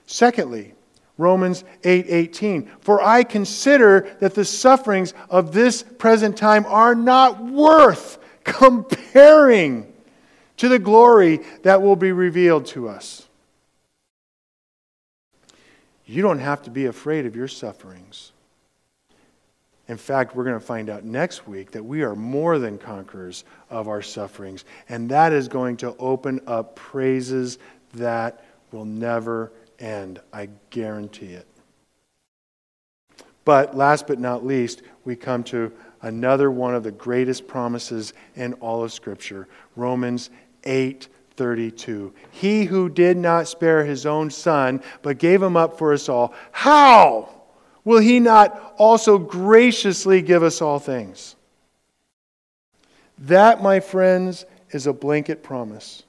Secondly, 0.05 0.75
Romans 1.17 1.65
8:18 1.83 2.69
For 2.83 3.03
I 3.03 3.23
consider 3.23 4.07
that 4.21 4.35
the 4.35 4.45
sufferings 4.45 5.15
of 5.31 5.55
this 5.55 5.83
present 5.83 6.37
time 6.37 6.67
are 6.67 6.95
not 6.95 7.43
worth 7.43 8.19
comparing 8.45 9.91
to 10.59 10.69
the 10.69 10.79
glory 10.79 11.41
that 11.63 11.81
will 11.81 11.97
be 11.97 12.13
revealed 12.13 12.67
to 12.67 12.87
us. 12.87 13.29
You 16.05 16.21
don't 16.21 16.41
have 16.41 16.61
to 16.65 16.71
be 16.71 16.85
afraid 16.85 17.25
of 17.25 17.35
your 17.35 17.49
sufferings. 17.49 18.33
In 19.91 19.97
fact, 19.97 20.37
we're 20.37 20.45
going 20.45 20.55
to 20.55 20.65
find 20.65 20.89
out 20.89 21.03
next 21.03 21.49
week 21.49 21.73
that 21.73 21.85
we 21.85 22.03
are 22.03 22.15
more 22.15 22.61
than 22.61 22.79
conquerors 22.79 23.43
of 23.71 23.89
our 23.89 24.03
sufferings. 24.03 24.65
And 24.89 25.09
that 25.09 25.33
is 25.33 25.49
going 25.49 25.79
to 25.79 25.97
open 25.97 26.39
up 26.47 26.77
praises 26.77 27.59
that 27.95 28.45
will 28.71 28.85
never 28.85 29.51
end. 29.81 30.21
I 30.33 30.49
guarantee 30.71 31.33
it. 31.33 31.45
But 33.45 33.77
last 33.77 34.07
but 34.07 34.21
not 34.21 34.47
least, 34.47 34.83
we 35.05 35.17
come 35.17 35.43
to 35.45 35.73
another 36.03 36.53
one 36.53 36.77
of 36.77 36.85
the 36.85 36.93
greatest 36.93 37.49
promises 37.49 38.13
in 38.37 38.53
all 38.55 38.85
of 38.85 38.93
Scripture 38.93 39.49
Romans 39.75 40.31
8 40.63 41.09
32. 41.35 42.15
He 42.31 42.65
who 42.65 42.89
did 42.89 43.17
not 43.17 43.49
spare 43.49 43.85
his 43.85 44.07
own 44.07 44.31
son, 44.31 44.85
but 45.03 45.19
gave 45.19 45.43
him 45.43 45.57
up 45.57 45.77
for 45.77 45.93
us 45.93 46.09
all, 46.09 46.33
how? 46.53 47.40
Will 47.85 48.01
he 48.01 48.21
not 48.21 48.75
also 48.77 49.19
graciously 49.19 50.23
give 50.23 50.43
us 50.43 50.61
all 50.61 50.79
things? 50.79 51.37
That, 53.19 53.63
my 53.63 53.81
friends, 53.81 54.45
is 54.71 54.87
a 54.87 54.93
blanket 54.93 55.43
promise. 55.43 56.03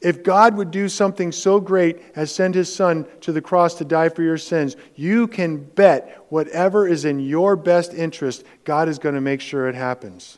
If 0.00 0.22
God 0.22 0.56
would 0.56 0.70
do 0.70 0.90
something 0.90 1.32
so 1.32 1.60
great 1.60 2.02
as 2.14 2.30
send 2.30 2.54
his 2.54 2.74
son 2.74 3.06
to 3.22 3.32
the 3.32 3.40
cross 3.40 3.74
to 3.76 3.86
die 3.86 4.10
for 4.10 4.22
your 4.22 4.36
sins, 4.36 4.76
you 4.94 5.26
can 5.26 5.56
bet 5.56 6.26
whatever 6.28 6.86
is 6.86 7.06
in 7.06 7.20
your 7.20 7.56
best 7.56 7.94
interest, 7.94 8.44
God 8.64 8.90
is 8.90 8.98
going 8.98 9.14
to 9.14 9.20
make 9.22 9.40
sure 9.40 9.66
it 9.66 9.74
happens. 9.74 10.36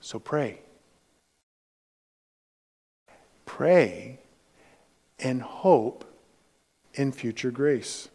So 0.00 0.18
pray. 0.18 0.60
Pray 3.44 4.18
and 5.18 5.42
hope 5.42 6.06
in 7.00 7.10
future 7.10 7.50
grace. 7.50 8.08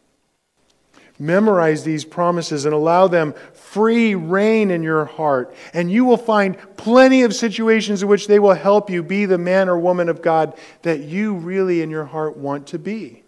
Memorize 1.18 1.84
these 1.84 2.06
promises 2.06 2.66
and 2.66 2.74
allow 2.74 3.08
them 3.08 3.34
free 3.54 4.16
reign 4.16 4.70
in 4.70 4.84
your 4.84 5.06
heart, 5.06 5.56
and 5.74 5.92
you 5.92 6.06
will 6.06 6.18
find 6.18 6.58
plenty 6.78 7.24
of 7.24 7.34
situations 7.34 8.04
in 8.04 8.10
which 8.10 8.28
they 8.28 8.38
will 8.38 8.54
help 8.54 8.90
you 8.90 9.02
be 9.02 9.26
the 9.26 9.38
man 9.38 9.70
or 9.70 9.80
woman 9.80 10.10
of 10.10 10.22
God 10.22 10.58
that 10.82 11.00
you 11.00 11.34
really 11.34 11.82
in 11.82 11.90
your 11.90 12.06
heart 12.06 12.38
want 12.38 12.68
to 12.68 12.80
be. 12.80 13.24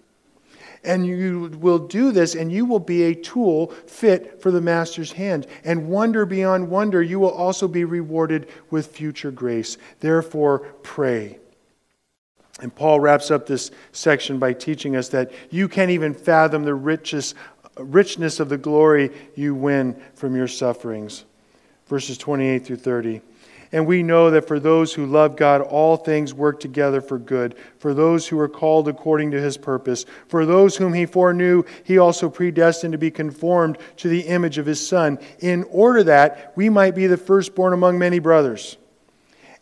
And 0.84 1.08
you 1.08 1.48
will 1.60 1.80
do 1.80 2.12
this, 2.12 2.36
and 2.36 2.52
you 2.52 2.65
will 2.65 2.80
be 2.80 3.04
a 3.04 3.15
tool 3.15 3.67
fit 3.88 4.41
for 4.41 4.52
the 4.52 4.62
Master's 4.62 5.13
hand. 5.13 5.48
And 5.63 5.88
wonder 5.89 6.26
beyond 6.26 6.70
wonder, 6.70 7.02
you 7.02 7.20
will 7.20 7.32
also 7.32 7.67
be 7.67 7.84
rewarded 7.84 8.48
with 8.70 8.88
future 8.88 9.32
grace. 9.32 9.78
Therefore, 10.02 10.60
pray. 10.84 11.39
And 12.62 12.74
Paul 12.74 13.00
wraps 13.00 13.30
up 13.30 13.46
this 13.46 13.72
section 13.91 14.39
by 14.39 14.54
teaching 14.54 14.96
us 14.96 15.10
that 15.10 15.32
you 15.52 15.67
can't 15.67 15.91
even 15.91 16.13
fathom 16.13 16.63
the 16.63 16.74
richest, 16.74 17.36
richness 17.78 18.39
of 18.39 18.50
the 18.50 18.58
glory 18.58 19.12
you 19.36 19.54
win 19.54 19.96
from 20.15 20.36
your 20.36 20.48
sufferings. 20.48 21.26
verses 21.88 22.17
28 22.17 22.65
through 22.65 22.78
30. 22.78 23.22
And 23.74 23.86
we 23.86 24.02
know 24.02 24.32
that 24.32 24.48
for 24.48 24.60
those 24.60 24.93
who 24.93 25.06
love 25.06 25.36
God, 25.36 25.60
all 25.62 25.98
things 25.98 26.34
work 26.34 26.60
together 26.60 27.02
for 27.02 27.17
good, 27.17 27.56
for 27.80 27.93
those 27.93 28.26
who 28.28 28.39
are 28.39 28.48
called 28.48 28.88
according 28.88 29.32
to 29.32 29.41
his 29.41 29.58
purpose. 29.58 30.06
For 30.30 30.46
those 30.46 30.78
whom 30.78 30.93
he 30.93 31.06
foreknew, 31.06 31.63
he 31.84 31.98
also 31.98 32.30
predestined 32.30 32.93
to 32.93 32.98
be 32.98 33.12
conformed 33.12 33.78
to 33.98 34.08
the 34.08 34.22
image 34.22 34.58
of 34.58 34.65
his 34.65 34.86
Son, 34.86 35.20
in 35.39 35.65
order 35.65 36.04
that 36.04 36.54
we 36.56 36.70
might 36.70 36.96
be 36.96 37.08
the 37.08 37.17
firstborn 37.17 37.74
among 37.74 38.00
many 38.00 38.20
brothers. 38.20 38.78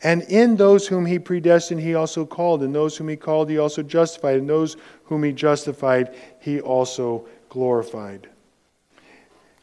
And 0.06 0.22
in 0.22 0.56
those 0.56 0.88
whom 0.88 1.08
he 1.08 1.18
predestined, 1.18 1.82
he 1.82 1.96
also 1.96 2.28
called. 2.28 2.62
And 2.62 2.76
those 2.76 2.96
whom 2.96 3.10
he 3.10 3.16
called, 3.16 3.50
he 3.50 3.58
also 3.58 3.82
justified. 3.82 4.38
And 4.38 4.48
those 4.48 4.78
whom 5.06 5.24
he 5.24 5.32
justified, 5.32 6.16
he 6.40 6.62
also 6.62 7.28
glorified. 7.50 8.30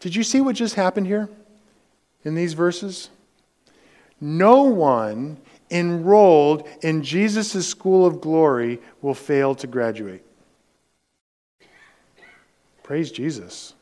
Did 0.01 0.17
you 0.17 0.25
see 0.25 0.41
what 0.41 0.57
just 0.57 0.75
happened 0.75 1.07
here 1.07 1.29
in 2.25 2.35
these 2.35 2.55
verses? 2.55 3.11
No 4.21 4.65
one 4.65 5.37
enrolled 5.71 6.67
in 6.83 7.05
Jesus' 7.05 7.65
school 7.69 8.05
of 8.05 8.21
glory 8.21 8.81
will 9.01 9.15
fail 9.15 9.55
to 9.55 9.69
graduate. 9.69 10.27
Praise 12.83 13.13
Jesus. 13.13 13.75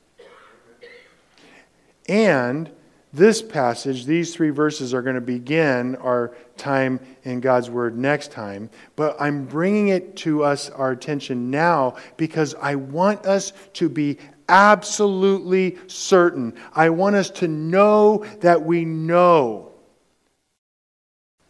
And 2.07 2.71
this 3.13 3.43
passage, 3.43 4.05
these 4.05 4.35
three 4.35 4.51
verses, 4.51 4.95
are 4.95 5.03
going 5.03 5.17
to 5.17 5.21
begin 5.21 5.97
our 5.97 6.35
time 6.57 7.01
in 7.25 7.41
God's 7.41 7.69
Word 7.69 7.97
next 7.97 8.31
time. 8.31 8.71
But 8.95 9.17
I'm 9.21 9.47
bringing 9.47 9.89
it 9.89 10.17
to 10.19 10.45
us, 10.45 10.71
our 10.71 10.93
attention 10.93 11.51
now, 11.51 11.97
because 12.17 12.55
I 12.55 12.77
want 12.77 13.27
us 13.27 13.53
to 13.75 13.89
be 13.89 14.19
absolutely 14.49 15.79
certain. 15.89 16.55
I 16.75 16.91
want 16.91 17.17
us 17.17 17.31
to 17.31 17.49
know 17.49 18.25
that 18.41 18.63
we 18.63 18.85
know 18.85 19.73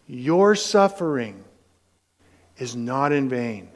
your 0.07 0.55
suffering 0.55 1.45
is 2.59 2.75
not 2.75 3.13
in 3.13 3.29
vain. 3.29 3.71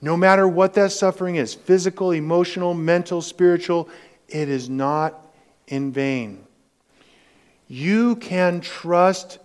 No 0.00 0.16
matter 0.16 0.46
what 0.46 0.74
that 0.74 0.92
suffering 0.92 1.36
is 1.36 1.54
physical, 1.54 2.12
emotional, 2.12 2.74
mental, 2.74 3.20
spiritual 3.20 3.88
it 4.28 4.48
is 4.48 4.68
not 4.68 5.26
in 5.66 5.90
vain. 5.90 6.44
You 7.68 8.16
can 8.16 8.60
trust 8.60 9.38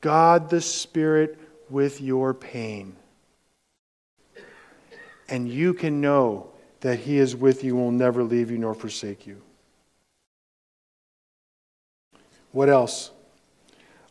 God 0.00 0.48
the 0.48 0.60
Spirit 0.60 1.38
with 1.68 2.00
your 2.00 2.32
pain. 2.32 2.94
And 5.28 5.48
you 5.48 5.74
can 5.74 6.00
know 6.00 6.50
that 6.80 7.00
He 7.00 7.18
is 7.18 7.34
with 7.34 7.64
you, 7.64 7.76
and 7.76 7.84
will 7.84 7.90
never 7.90 8.22
leave 8.22 8.50
you 8.50 8.58
nor 8.58 8.74
forsake 8.74 9.26
you. 9.26 9.42
What 12.52 12.68
else? 12.68 13.10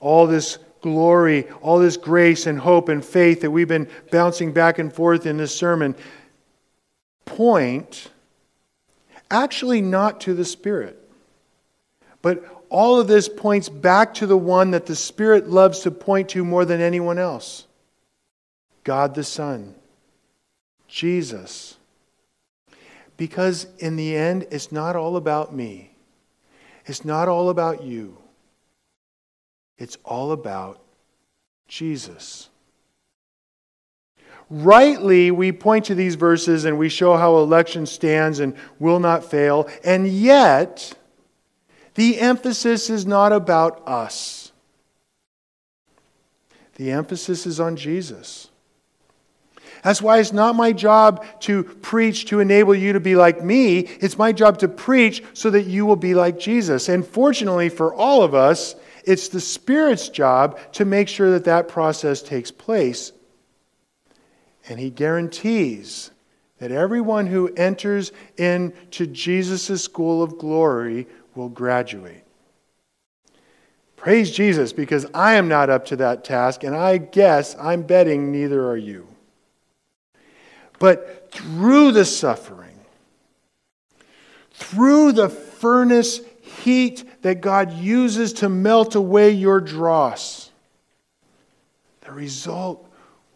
All 0.01 0.27
this 0.27 0.59
glory, 0.81 1.49
all 1.61 1.79
this 1.79 1.97
grace 1.97 2.45
and 2.45 2.59
hope 2.59 2.89
and 2.89 3.03
faith 3.03 3.41
that 3.41 3.49
we've 3.49 3.67
been 3.67 3.89
bouncing 4.11 4.51
back 4.51 4.77
and 4.77 4.93
forth 4.93 5.25
in 5.25 5.37
this 5.37 5.55
sermon 5.55 5.95
point 7.23 8.11
actually 9.31 9.81
not 9.81 10.21
to 10.21 10.33
the 10.33 10.45
Spirit, 10.45 11.01
but 12.21 12.64
all 12.75 12.99
of 12.99 13.07
this 13.07 13.29
points 13.29 13.69
back 13.69 14.13
to 14.15 14.27
the 14.27 14.35
one 14.35 14.71
that 14.71 14.85
the 14.85 14.97
Spirit 14.97 15.47
loves 15.47 15.79
to 15.79 15.91
point 15.91 16.27
to 16.27 16.43
more 16.43 16.65
than 16.65 16.81
anyone 16.81 17.17
else 17.17 17.67
God 18.83 19.15
the 19.15 19.23
Son, 19.23 19.73
Jesus. 20.85 21.77
Because 23.15 23.65
in 23.79 23.95
the 23.95 24.13
end, 24.13 24.47
it's 24.51 24.73
not 24.73 24.97
all 24.97 25.15
about 25.15 25.55
me, 25.55 25.95
it's 26.85 27.05
not 27.05 27.29
all 27.29 27.49
about 27.49 27.81
you. 27.81 28.17
It's 29.77 29.97
all 30.03 30.33
about 30.33 30.81
Jesus. 31.69 32.49
Rightly, 34.49 35.31
we 35.31 35.53
point 35.53 35.85
to 35.85 35.95
these 35.95 36.15
verses 36.15 36.65
and 36.65 36.77
we 36.77 36.89
show 36.89 37.15
how 37.15 37.37
election 37.37 37.85
stands 37.85 38.39
and 38.39 38.53
will 38.79 38.99
not 38.99 39.23
fail, 39.23 39.69
and 39.85 40.07
yet, 40.07 40.93
the 41.95 42.19
emphasis 42.19 42.89
is 42.89 43.05
not 43.05 43.31
about 43.31 43.87
us. 43.87 44.51
The 46.75 46.91
emphasis 46.91 47.45
is 47.45 47.59
on 47.59 47.77
Jesus. 47.77 48.49
That's 49.83 50.01
why 50.01 50.17
it's 50.17 50.33
not 50.33 50.55
my 50.55 50.73
job 50.73 51.25
to 51.41 51.63
preach 51.63 52.25
to 52.27 52.39
enable 52.39 52.75
you 52.75 52.93
to 52.93 52.99
be 52.99 53.15
like 53.15 53.43
me. 53.43 53.79
It's 53.79 54.17
my 54.17 54.31
job 54.31 54.57
to 54.59 54.67
preach 54.67 55.23
so 55.33 55.49
that 55.51 55.67
you 55.67 55.85
will 55.85 55.95
be 55.95 56.15
like 56.15 56.39
Jesus. 56.39 56.89
And 56.89 57.05
fortunately 57.05 57.69
for 57.69 57.93
all 57.93 58.23
of 58.23 58.33
us, 58.33 58.75
it's 59.05 59.29
the 59.29 59.39
Spirit's 59.39 60.09
job 60.09 60.59
to 60.73 60.85
make 60.85 61.07
sure 61.07 61.31
that 61.31 61.45
that 61.45 61.67
process 61.67 62.21
takes 62.21 62.51
place. 62.51 63.11
And 64.67 64.79
He 64.79 64.89
guarantees 64.89 66.09
that 66.57 66.71
everyone 66.71 67.27
who 67.27 67.53
enters 67.53 68.11
into 68.37 69.05
Jesus' 69.05 69.83
school 69.83 70.23
of 70.23 70.39
glory 70.39 71.05
will 71.35 71.49
graduate. 71.49 72.23
Praise 73.95 74.29
Jesus, 74.29 74.71
because 74.71 75.07
I 75.13 75.33
am 75.33 75.47
not 75.47 75.69
up 75.69 75.85
to 75.85 75.95
that 75.97 76.23
task, 76.23 76.63
and 76.63 76.75
I 76.75 76.97
guess 76.97 77.55
I'm 77.59 77.81
betting 77.81 78.31
neither 78.31 78.67
are 78.67 78.77
you. 78.77 79.07
But 80.79 81.31
through 81.31 81.93
the 81.93 82.05
suffering, 82.05 82.77
through 84.51 85.13
the 85.13 85.29
furnace 85.29 86.21
heat 86.41 87.03
that 87.23 87.41
God 87.41 87.73
uses 87.73 88.33
to 88.33 88.49
melt 88.49 88.95
away 88.95 89.31
your 89.31 89.59
dross. 89.59 90.51
The 92.01 92.11
result 92.11 92.87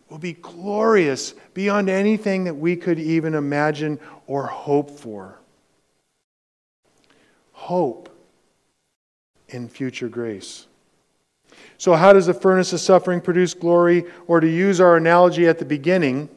will 0.09 0.19
be 0.19 0.33
glorious 0.33 1.33
beyond 1.53 1.89
anything 1.89 2.43
that 2.43 2.53
we 2.53 2.75
could 2.75 2.99
even 2.99 3.33
imagine 3.33 3.99
or 4.27 4.45
hope 4.45 4.91
for. 4.91 5.38
Hope 7.69 8.09
in 9.49 9.69
future 9.69 10.09
grace. 10.09 10.65
So, 11.77 11.93
how 11.93 12.13
does 12.13 12.25
the 12.25 12.33
furnace 12.33 12.73
of 12.73 12.79
suffering 12.79 13.21
produce 13.21 13.53
glory? 13.53 14.05
Or 14.25 14.39
to 14.39 14.49
use 14.49 14.81
our 14.81 14.97
analogy 14.97 15.47
at 15.47 15.59
the 15.59 15.65
beginning, 15.65 16.29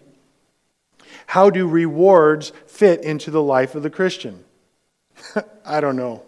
how 1.24 1.48
do 1.48 1.66
rewards 1.66 2.52
fit 2.66 3.02
into 3.02 3.30
the 3.30 3.42
life 3.42 3.74
of 3.74 3.82
the 3.82 3.88
Christian? 3.88 4.44
I 5.64 5.80
don't 5.80 5.96
know. 5.96 6.22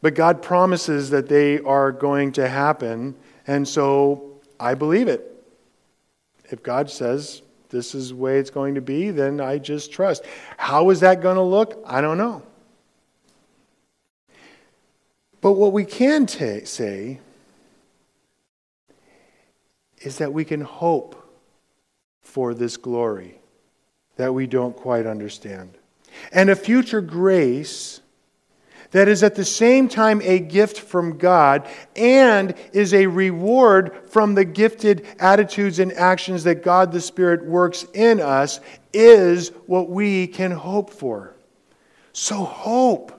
But 0.00 0.14
God 0.14 0.40
promises 0.40 1.10
that 1.10 1.28
they 1.28 1.58
are 1.58 1.92
going 1.92 2.32
to 2.32 2.48
happen, 2.48 3.14
and 3.46 3.68
so 3.68 4.40
I 4.58 4.72
believe 4.72 5.06
it. 5.06 5.44
If 6.50 6.62
God 6.62 6.90
says 6.90 7.42
this 7.72 7.94
is 7.94 8.10
the 8.10 8.16
way 8.16 8.38
it's 8.38 8.50
going 8.50 8.76
to 8.76 8.80
be, 8.80 9.10
then 9.10 9.40
I 9.40 9.58
just 9.58 9.90
trust. 9.90 10.24
How 10.56 10.90
is 10.90 11.00
that 11.00 11.20
going 11.20 11.36
to 11.36 11.42
look? 11.42 11.82
I 11.84 12.00
don't 12.00 12.18
know. 12.18 12.42
But 15.40 15.54
what 15.54 15.72
we 15.72 15.84
can 15.84 16.26
t- 16.26 16.64
say 16.64 17.18
is 20.02 20.18
that 20.18 20.32
we 20.32 20.44
can 20.44 20.60
hope 20.60 21.18
for 22.20 22.54
this 22.54 22.76
glory 22.76 23.40
that 24.16 24.32
we 24.32 24.46
don't 24.46 24.76
quite 24.76 25.06
understand. 25.06 25.76
And 26.30 26.50
a 26.50 26.56
future 26.56 27.00
grace 27.00 28.00
that 28.92 29.08
is 29.08 29.22
at 29.22 29.34
the 29.34 29.44
same 29.44 29.88
time 29.88 30.22
a 30.22 30.38
gift 30.38 30.78
from 30.78 31.18
God 31.18 31.68
and 31.96 32.54
is 32.72 32.94
a 32.94 33.06
reward 33.06 34.08
from 34.08 34.34
the 34.34 34.44
gifted 34.44 35.06
attitudes 35.18 35.78
and 35.78 35.92
actions 35.94 36.44
that 36.44 36.62
God 36.62 36.92
the 36.92 37.00
Spirit 37.00 37.44
works 37.44 37.84
in 37.94 38.20
us 38.20 38.60
is 38.92 39.48
what 39.66 39.90
we 39.90 40.26
can 40.26 40.50
hope 40.50 40.90
for. 40.90 41.34
So, 42.12 42.44
hope 42.44 43.18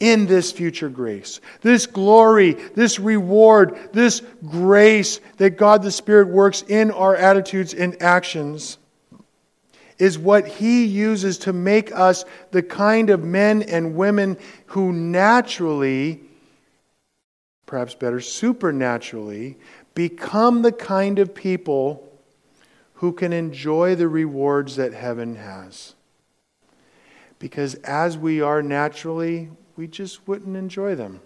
in 0.00 0.26
this 0.26 0.50
future 0.50 0.88
grace, 0.88 1.40
this 1.60 1.86
glory, 1.86 2.54
this 2.74 2.98
reward, 2.98 3.90
this 3.92 4.22
grace 4.46 5.20
that 5.36 5.50
God 5.50 5.82
the 5.82 5.92
Spirit 5.92 6.28
works 6.28 6.62
in 6.62 6.90
our 6.90 7.14
attitudes 7.14 7.74
and 7.74 8.02
actions 8.02 8.78
is 9.98 10.18
what 10.18 10.46
He 10.46 10.84
uses 10.84 11.38
to 11.38 11.52
make 11.52 11.92
us 11.92 12.24
the 12.50 12.62
kind 12.62 13.10
of 13.10 13.22
men 13.22 13.62
and 13.62 13.94
women 13.94 14.36
who 14.66 14.92
naturally, 14.92 16.20
perhaps 17.66 17.94
better, 17.94 18.20
supernaturally, 18.20 19.56
become 19.94 20.62
the 20.62 20.72
kind 20.72 21.18
of 21.18 21.34
people 21.34 22.10
who 22.94 23.12
can 23.12 23.32
enjoy 23.32 23.94
the 23.94 24.08
rewards 24.08 24.76
that 24.76 24.92
heaven 24.92 25.36
has. 25.36 25.94
Because 27.38 27.74
as 27.76 28.16
we 28.16 28.40
are 28.40 28.62
naturally, 28.62 29.50
we 29.76 29.86
just 29.86 30.26
wouldn't 30.26 30.56
enjoy 30.56 30.94
them. 30.94 31.20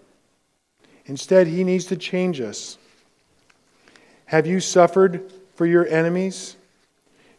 Instead, 1.07 1.47
He 1.47 1.65
needs 1.65 1.87
to 1.87 1.97
change 1.97 2.41
us. 2.41 2.77
Have 4.27 4.47
you 4.47 4.61
suffered 4.61 5.33
for 5.55 5.65
your 5.65 5.87
enemies? 5.87 6.58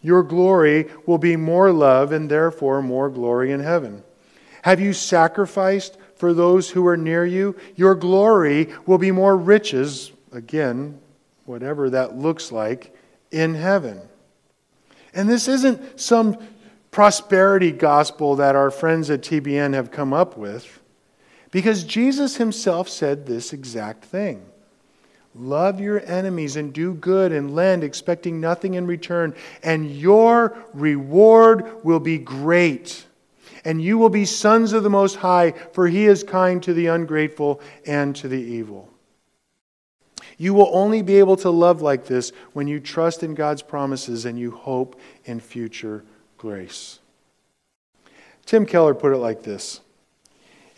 Your 0.02 0.24
glory 0.24 0.90
will 1.06 1.18
be 1.18 1.36
more 1.36 1.72
love 1.72 2.12
and 2.12 2.30
therefore 2.30 2.82
more 2.82 3.10
glory 3.10 3.52
in 3.52 3.60
heaven. 3.60 4.04
Have 4.64 4.80
you 4.80 4.94
sacrificed 4.94 5.98
for 6.20 6.34
those 6.34 6.70
who 6.70 6.86
are 6.86 6.98
near 6.98 7.26
you. 7.26 7.56
Your 7.78 7.96
glory 7.96 8.68
will 8.86 8.98
be 8.98 9.10
more 9.10 9.38
riches, 9.38 10.12
again, 10.34 11.00
whatever 11.46 11.90
that 11.90 12.18
looks 12.18 12.52
like, 12.52 12.94
in 13.32 13.56
heaven. 13.56 14.02
And 15.14 15.30
this 15.30 15.48
isn't 15.48 15.98
some 16.00 16.38
prosperity 16.92 17.72
gospel 17.72 18.36
that 18.36 18.56
our 18.58 18.70
friends 18.70 19.10
at 19.10 19.22
TBN 19.22 19.74
have 19.74 19.92
come 19.92 20.12
up 20.12 20.38
with, 20.38 20.82
because 21.52 21.86
Jesus 21.86 22.36
himself 22.36 22.90
said 22.90 23.26
this 23.26 23.54
exact 23.54 24.04
thing. 24.04 24.46
Love 25.36 25.80
your 25.80 26.02
enemies 26.06 26.56
and 26.56 26.74
do 26.74 26.94
good 26.96 27.32
and 27.32 27.56
lend, 27.56 27.84
expecting 27.84 28.42
nothing 28.42 28.74
in 28.74 28.88
return, 28.88 29.34
and 29.64 29.92
your 29.92 30.58
reward 30.74 31.84
will 31.84 32.00
be 32.00 32.18
great. 32.18 33.06
And 33.66 33.82
you 33.82 33.98
will 33.98 34.10
be 34.10 34.26
sons 34.26 34.74
of 34.74 34.84
the 34.84 34.90
Most 34.90 35.18
High, 35.18 35.52
for 35.52 35.88
He 35.88 36.06
is 36.06 36.24
kind 36.24 36.64
to 36.64 36.74
the 36.74 36.88
ungrateful 36.88 37.62
and 37.86 38.16
to 38.16 38.28
the 38.28 38.42
evil. 38.42 38.90
You 40.38 40.54
will 40.54 40.70
only 40.72 41.02
be 41.02 41.20
able 41.20 41.36
to 41.38 41.50
love 41.50 41.82
like 41.82 42.06
this 42.06 42.32
when 42.54 42.68
you 42.68 42.80
trust 42.80 43.24
in 43.24 43.36
God's 43.36 43.62
promises 43.62 44.26
and 44.26 44.40
you 44.40 44.52
hope 44.52 45.00
in 45.26 45.42
future 45.42 46.06
grace. 46.38 47.00
Tim 48.46 48.66
Keller 48.66 48.96
put 48.96 49.14
it 49.14 49.18
like 49.18 49.44
this 49.44 49.82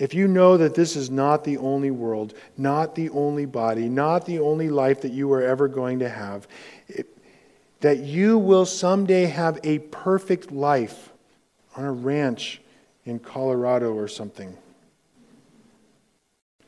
If 0.02 0.16
you 0.16 0.28
know 0.28 0.58
that 0.58 0.74
this 0.74 0.96
is 0.96 1.12
not 1.12 1.44
the 1.44 1.60
only 1.60 1.92
world, 1.92 2.34
not 2.58 2.96
the 2.96 3.12
only 3.12 3.46
body, 3.46 3.88
not 3.88 4.26
the 4.26 4.40
only 4.40 4.68
life 4.68 5.02
that 5.02 5.12
you 5.12 5.32
are 5.32 5.44
ever 5.44 5.68
going 5.68 6.00
to 6.00 6.10
have, 6.10 6.48
it, 6.88 7.06
that 7.82 8.00
you 8.00 8.40
will 8.40 8.66
someday 8.66 9.26
have 9.26 9.60
a 9.64 9.78
perfect 9.78 10.52
life 10.52 11.12
on 11.76 11.86
a 11.86 11.92
ranch 11.92 12.62
in 13.06 13.20
Colorado 13.20 13.94
or 13.94 14.08
something. 14.08 14.58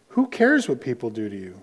Who 0.09 0.27
cares 0.27 0.69
what 0.69 0.79
people 0.79 1.09
do 1.09 1.27
to 1.27 1.35
you? 1.35 1.62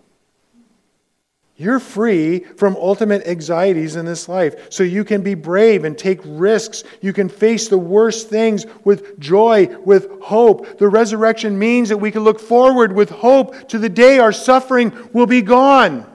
You're 1.60 1.78
free 1.78 2.38
from 2.56 2.74
ultimate 2.76 3.26
anxieties 3.26 3.96
in 3.96 4.06
this 4.06 4.30
life. 4.30 4.72
So 4.72 4.82
you 4.82 5.04
can 5.04 5.20
be 5.20 5.34
brave 5.34 5.84
and 5.84 5.98
take 5.98 6.20
risks. 6.24 6.84
You 7.02 7.12
can 7.12 7.28
face 7.28 7.68
the 7.68 7.76
worst 7.76 8.30
things 8.30 8.64
with 8.82 9.20
joy, 9.20 9.66
with 9.84 10.22
hope. 10.22 10.78
The 10.78 10.88
resurrection 10.88 11.58
means 11.58 11.90
that 11.90 11.98
we 11.98 12.10
can 12.10 12.24
look 12.24 12.40
forward 12.40 12.94
with 12.94 13.10
hope 13.10 13.68
to 13.68 13.78
the 13.78 13.90
day 13.90 14.18
our 14.18 14.32
suffering 14.32 14.90
will 15.12 15.26
be 15.26 15.42
gone. 15.42 16.10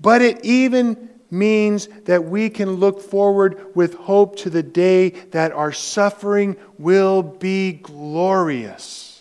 But 0.00 0.22
it 0.22 0.42
even 0.42 1.10
means 1.30 1.86
that 2.06 2.24
we 2.24 2.48
can 2.48 2.70
look 2.70 2.98
forward 2.98 3.76
with 3.76 3.92
hope 3.92 4.36
to 4.36 4.48
the 4.48 4.62
day 4.62 5.10
that 5.32 5.52
our 5.52 5.70
suffering 5.70 6.56
will 6.78 7.22
be 7.22 7.72
glorious. 7.72 9.11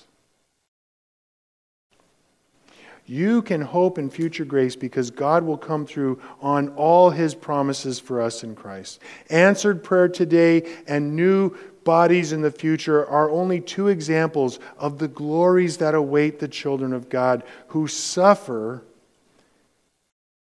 You 3.12 3.41
can 3.41 3.59
hope 3.59 3.97
in 3.97 4.09
future 4.09 4.45
grace 4.45 4.78
because 4.78 5.12
God 5.12 5.43
will 5.43 5.57
come 5.57 5.86
through 5.86 6.22
on 6.39 6.70
all 6.78 7.09
his 7.09 7.36
promises 7.36 7.99
for 7.99 8.22
us 8.22 8.41
in 8.41 8.55
Christ. 8.55 9.01
Answered 9.30 9.84
prayer 9.84 10.07
today 10.07 10.78
and 10.88 11.14
new 11.14 11.53
bodies 11.84 12.32
in 12.32 12.41
the 12.41 12.51
future 12.51 13.05
are 13.05 13.30
only 13.30 13.59
two 13.59 13.89
examples 13.89 14.59
of 14.78 14.97
the 14.97 15.09
glories 15.09 15.76
that 15.76 15.93
await 15.93 16.39
the 16.39 16.47
children 16.47 16.93
of 16.93 17.09
God 17.09 17.43
who 17.68 17.86
suffer 17.86 18.82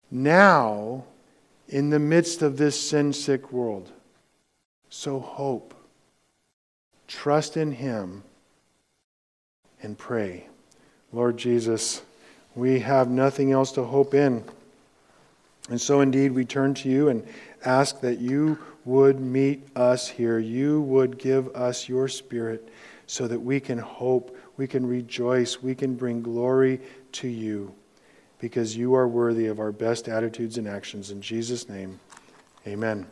now 0.10 1.04
in 1.68 1.90
the 1.90 2.00
midst 2.00 2.42
of 2.42 2.56
this 2.56 2.80
sin 2.80 3.12
sick 3.12 3.52
world. 3.52 3.92
So 4.90 5.20
hope, 5.20 5.74
trust 7.10 7.58
in 7.58 7.74
him, 7.74 8.24
and 9.82 9.98
pray. 9.98 10.48
Lord 11.12 11.36
Jesus, 11.36 12.02
we 12.56 12.80
have 12.80 13.10
nothing 13.10 13.52
else 13.52 13.72
to 13.74 13.84
hope 13.84 14.14
in. 14.14 14.44
And 15.70 15.80
so, 15.80 16.02
indeed, 16.02 16.32
we 16.34 16.46
turn 16.46 16.74
to 16.76 16.90
you 16.90 17.10
and 17.10 17.26
ask 17.66 18.02
that 18.02 18.20
you 18.20 18.58
would 18.86 19.20
meet 19.20 19.66
us 19.78 20.10
here. 20.10 20.40
You 20.40 20.82
would 20.82 21.18
give 21.18 21.48
us 21.56 21.88
your 21.88 22.08
spirit 22.08 22.70
so 23.08 23.28
that 23.28 23.40
we 23.40 23.60
can 23.60 23.78
hope, 23.78 24.38
we 24.58 24.68
can 24.68 24.86
rejoice, 24.86 25.62
we 25.64 25.74
can 25.74 25.96
bring 25.96 26.22
glory 26.22 26.82
to 27.14 27.28
you 27.28 27.74
because 28.40 28.76
you 28.76 28.94
are 28.94 29.08
worthy 29.08 29.48
of 29.48 29.60
our 29.60 29.72
best 29.72 30.10
attitudes 30.10 30.58
and 30.58 30.68
actions. 30.68 31.12
In 31.12 31.22
Jesus' 31.22 31.70
name, 31.70 32.00
amen. 32.68 33.08